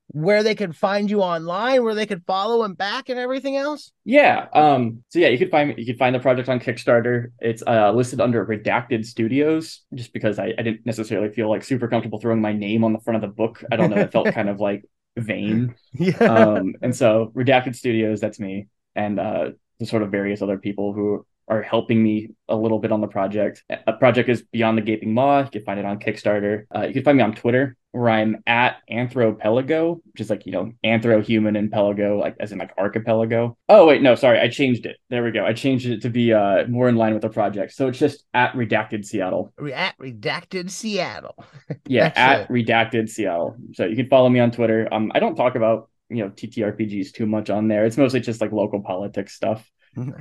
where 0.08 0.44
they 0.44 0.54
can 0.54 0.72
find 0.72 1.10
you 1.10 1.20
online, 1.20 1.82
where 1.82 1.94
they 1.94 2.06
can 2.06 2.20
follow 2.20 2.62
and 2.62 2.76
back 2.76 3.08
and 3.08 3.18
everything 3.18 3.56
else? 3.56 3.90
Yeah. 4.04 4.46
Um, 4.52 5.02
so 5.08 5.18
yeah, 5.18 5.28
you 5.28 5.38
can 5.38 5.50
find 5.50 5.74
you 5.76 5.84
can 5.84 5.96
find 5.96 6.14
the 6.14 6.20
project 6.20 6.48
on 6.48 6.60
Kickstarter. 6.60 7.32
It's 7.40 7.64
uh, 7.66 7.90
listed 7.92 8.20
under 8.20 8.46
Redacted 8.46 9.04
Studios, 9.04 9.80
just 9.94 10.12
because 10.12 10.38
I, 10.38 10.54
I 10.56 10.62
didn't 10.62 10.86
necessarily 10.86 11.30
feel 11.32 11.50
like 11.50 11.64
super 11.64 11.88
comfortable 11.88 12.20
throwing 12.20 12.40
my 12.40 12.52
name 12.52 12.84
on 12.84 12.92
the 12.92 13.00
front 13.00 13.16
of 13.16 13.28
the 13.28 13.34
book. 13.34 13.64
I 13.72 13.76
don't 13.76 13.90
know, 13.90 13.98
it 13.98 14.12
felt 14.12 14.32
kind 14.32 14.48
of 14.48 14.60
like 14.60 14.84
vain. 15.16 15.74
Yeah. 15.92 16.16
Um, 16.18 16.74
and 16.82 16.94
so 16.94 17.32
Redacted 17.34 17.74
Studios, 17.74 18.20
that's 18.20 18.38
me. 18.38 18.68
And 18.96 19.18
uh 19.18 19.50
the 19.78 19.86
sort 19.86 20.02
of 20.02 20.10
various 20.10 20.42
other 20.42 20.58
people 20.58 20.92
who 20.92 21.26
are 21.48 21.62
helping 21.62 22.02
me 22.02 22.30
a 22.48 22.56
little 22.56 22.78
bit 22.78 22.92
on 22.92 23.00
the 23.00 23.06
project. 23.06 23.62
A 23.86 23.92
project 23.92 24.28
is 24.28 24.42
Beyond 24.42 24.78
the 24.78 24.82
Gaping 24.82 25.12
Maw. 25.12 25.40
You 25.40 25.50
can 25.50 25.64
find 25.64 25.78
it 25.78 25.84
on 25.84 25.98
Kickstarter. 25.98 26.64
Uh, 26.74 26.86
you 26.86 26.94
can 26.94 27.04
find 27.04 27.18
me 27.18 27.22
on 27.22 27.34
Twitter 27.34 27.76
where 27.94 28.10
I'm 28.10 28.42
at 28.44 28.78
Anthropelago, 28.90 30.00
which 30.12 30.20
is 30.20 30.28
like, 30.28 30.46
you 30.46 30.52
know, 30.52 30.72
anthro 30.84 31.24
human 31.24 31.54
and 31.54 31.70
pelago, 31.70 32.18
like 32.18 32.34
as 32.40 32.50
in 32.50 32.58
like 32.58 32.72
archipelago. 32.76 33.56
Oh, 33.68 33.86
wait, 33.86 34.02
no, 34.02 34.16
sorry. 34.16 34.40
I 34.40 34.48
changed 34.48 34.84
it. 34.84 34.96
There 35.10 35.22
we 35.22 35.30
go. 35.30 35.44
I 35.44 35.52
changed 35.52 35.86
it 35.86 36.02
to 36.02 36.10
be 36.10 36.32
uh, 36.32 36.66
more 36.66 36.88
in 36.88 36.96
line 36.96 37.12
with 37.12 37.22
the 37.22 37.28
project. 37.28 37.72
So 37.72 37.86
it's 37.86 37.98
just 37.98 38.24
at 38.34 38.52
Redacted 38.54 39.04
Seattle. 39.04 39.52
At 39.72 39.96
Redacted 39.98 40.70
Seattle. 40.70 41.44
yeah, 41.86 42.12
at 42.16 42.40
it. 42.40 42.48
Redacted 42.48 43.08
Seattle. 43.08 43.56
So 43.74 43.84
you 43.84 43.94
can 43.94 44.08
follow 44.08 44.28
me 44.28 44.40
on 44.40 44.50
Twitter. 44.50 44.88
Um, 44.90 45.12
I 45.14 45.20
don't 45.20 45.36
talk 45.36 45.54
about, 45.54 45.88
you 46.08 46.24
know, 46.24 46.30
TTRPGs 46.30 47.12
too 47.12 47.26
much 47.26 47.50
on 47.50 47.68
there. 47.68 47.84
It's 47.84 47.96
mostly 47.96 48.20
just 48.20 48.40
like 48.40 48.52
local 48.52 48.80
politics 48.82 49.34
stuff. 49.34 49.70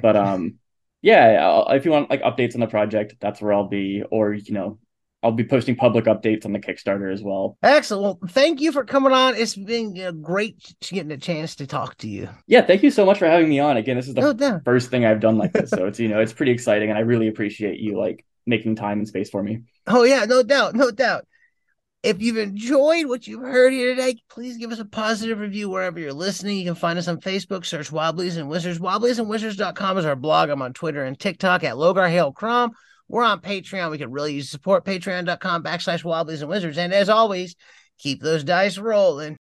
but 0.02 0.16
um 0.16 0.60
yeah, 1.04 1.46
I'll, 1.46 1.68
if 1.76 1.84
you 1.84 1.92
want 1.92 2.10
like 2.10 2.22
updates 2.22 2.56
on 2.56 2.62
the 2.62 2.68
project, 2.68 3.16
that's 3.20 3.42
where 3.42 3.54
I'll 3.54 3.68
be. 3.68 4.04
Or 4.10 4.34
you 4.34 4.54
know, 4.54 4.80
I'll 5.22 5.34
be 5.34 5.44
posting 5.44 5.76
public 5.76 6.06
updates 6.06 6.46
on 6.46 6.54
the 6.54 6.60
Kickstarter 6.60 7.12
as 7.12 7.22
well. 7.22 7.58
Excellent. 7.62 8.04
Well, 8.04 8.30
thank 8.30 8.62
you 8.62 8.72
for 8.72 8.86
coming 8.86 9.12
on. 9.12 9.36
It's 9.36 9.56
been 9.56 10.22
great 10.22 10.76
getting 10.82 11.12
a 11.12 11.18
chance 11.18 11.56
to 11.58 11.68
talk 11.68 11.98
to 12.00 12.08
you. 12.08 12.30
Yeah, 12.48 12.62
thank 12.62 12.84
you 12.84 12.92
so 12.92 13.06
much 13.06 13.20
for 13.20 13.28
having 13.28 13.50
me 13.50 13.60
on. 13.60 13.76
Again, 13.76 13.98
this 13.98 14.08
is 14.08 14.14
the 14.14 14.34
no, 14.34 14.62
first 14.64 14.90
thing 14.90 15.06
I've 15.06 15.20
done 15.20 15.38
like 15.38 15.52
this, 15.52 15.70
so 15.70 15.86
it's 15.88 16.00
you 16.00 16.08
know 16.08 16.20
it's 16.20 16.34
pretty 16.34 16.54
exciting, 16.54 16.90
and 16.90 16.98
I 16.98 17.02
really 17.02 17.28
appreciate 17.28 17.80
you 17.80 17.98
like 17.98 18.26
making 18.46 18.76
time 18.76 19.00
and 19.00 19.08
space 19.08 19.30
for 19.30 19.44
me. 19.44 19.62
Oh 19.88 20.04
yeah, 20.04 20.24
no 20.26 20.42
doubt, 20.42 20.74
no 20.74 20.90
doubt. 20.90 21.26
If 22.04 22.22
you've 22.22 22.38
enjoyed 22.38 23.06
what 23.06 23.28
you've 23.28 23.44
heard 23.44 23.72
here 23.72 23.96
today, 23.96 24.22
please 24.30 24.58
give 24.58 24.74
us 24.74 24.80
a 24.80 24.86
positive 24.86 25.40
review 25.40 25.70
wherever 25.70 25.98
you're 25.98 26.12
listening. 26.12 26.58
You 26.58 26.66
can 26.66 26.76
find 26.76 27.00
us 27.00 27.08
on 27.08 27.22
Facebook, 27.22 27.66
search 27.66 27.94
Wobblies 27.94 28.36
and 28.36 28.50
Wizards. 28.50 28.78
Wobblies 28.78 29.20
and 29.20 29.30
Wizards.com 29.30 29.98
is 29.98 30.04
our 30.04 30.18
blog. 30.18 30.50
I'm 30.50 30.62
on 30.62 30.74
Twitter 30.74 31.06
and 31.06 31.18
TikTok 31.18 31.64
at 31.64 31.76
Logar 31.76 32.10
Hail 32.10 32.34
Crom. 32.34 32.72
We're 33.08 33.24
on 33.24 33.40
Patreon. 33.40 33.90
We 33.90 34.00
could 34.00 34.12
really 34.12 34.34
use 34.34 34.50
support. 34.50 34.84
Patreon.com 34.84 35.64
backslash 35.64 36.04
Wobblies 36.04 36.42
and 36.42 36.50
Wizards. 36.50 36.78
And 36.78 36.94
as 36.94 37.08
always, 37.08 37.56
keep 38.00 38.22
those 38.22 38.44
dice 38.44 38.78
rolling. 38.78 39.32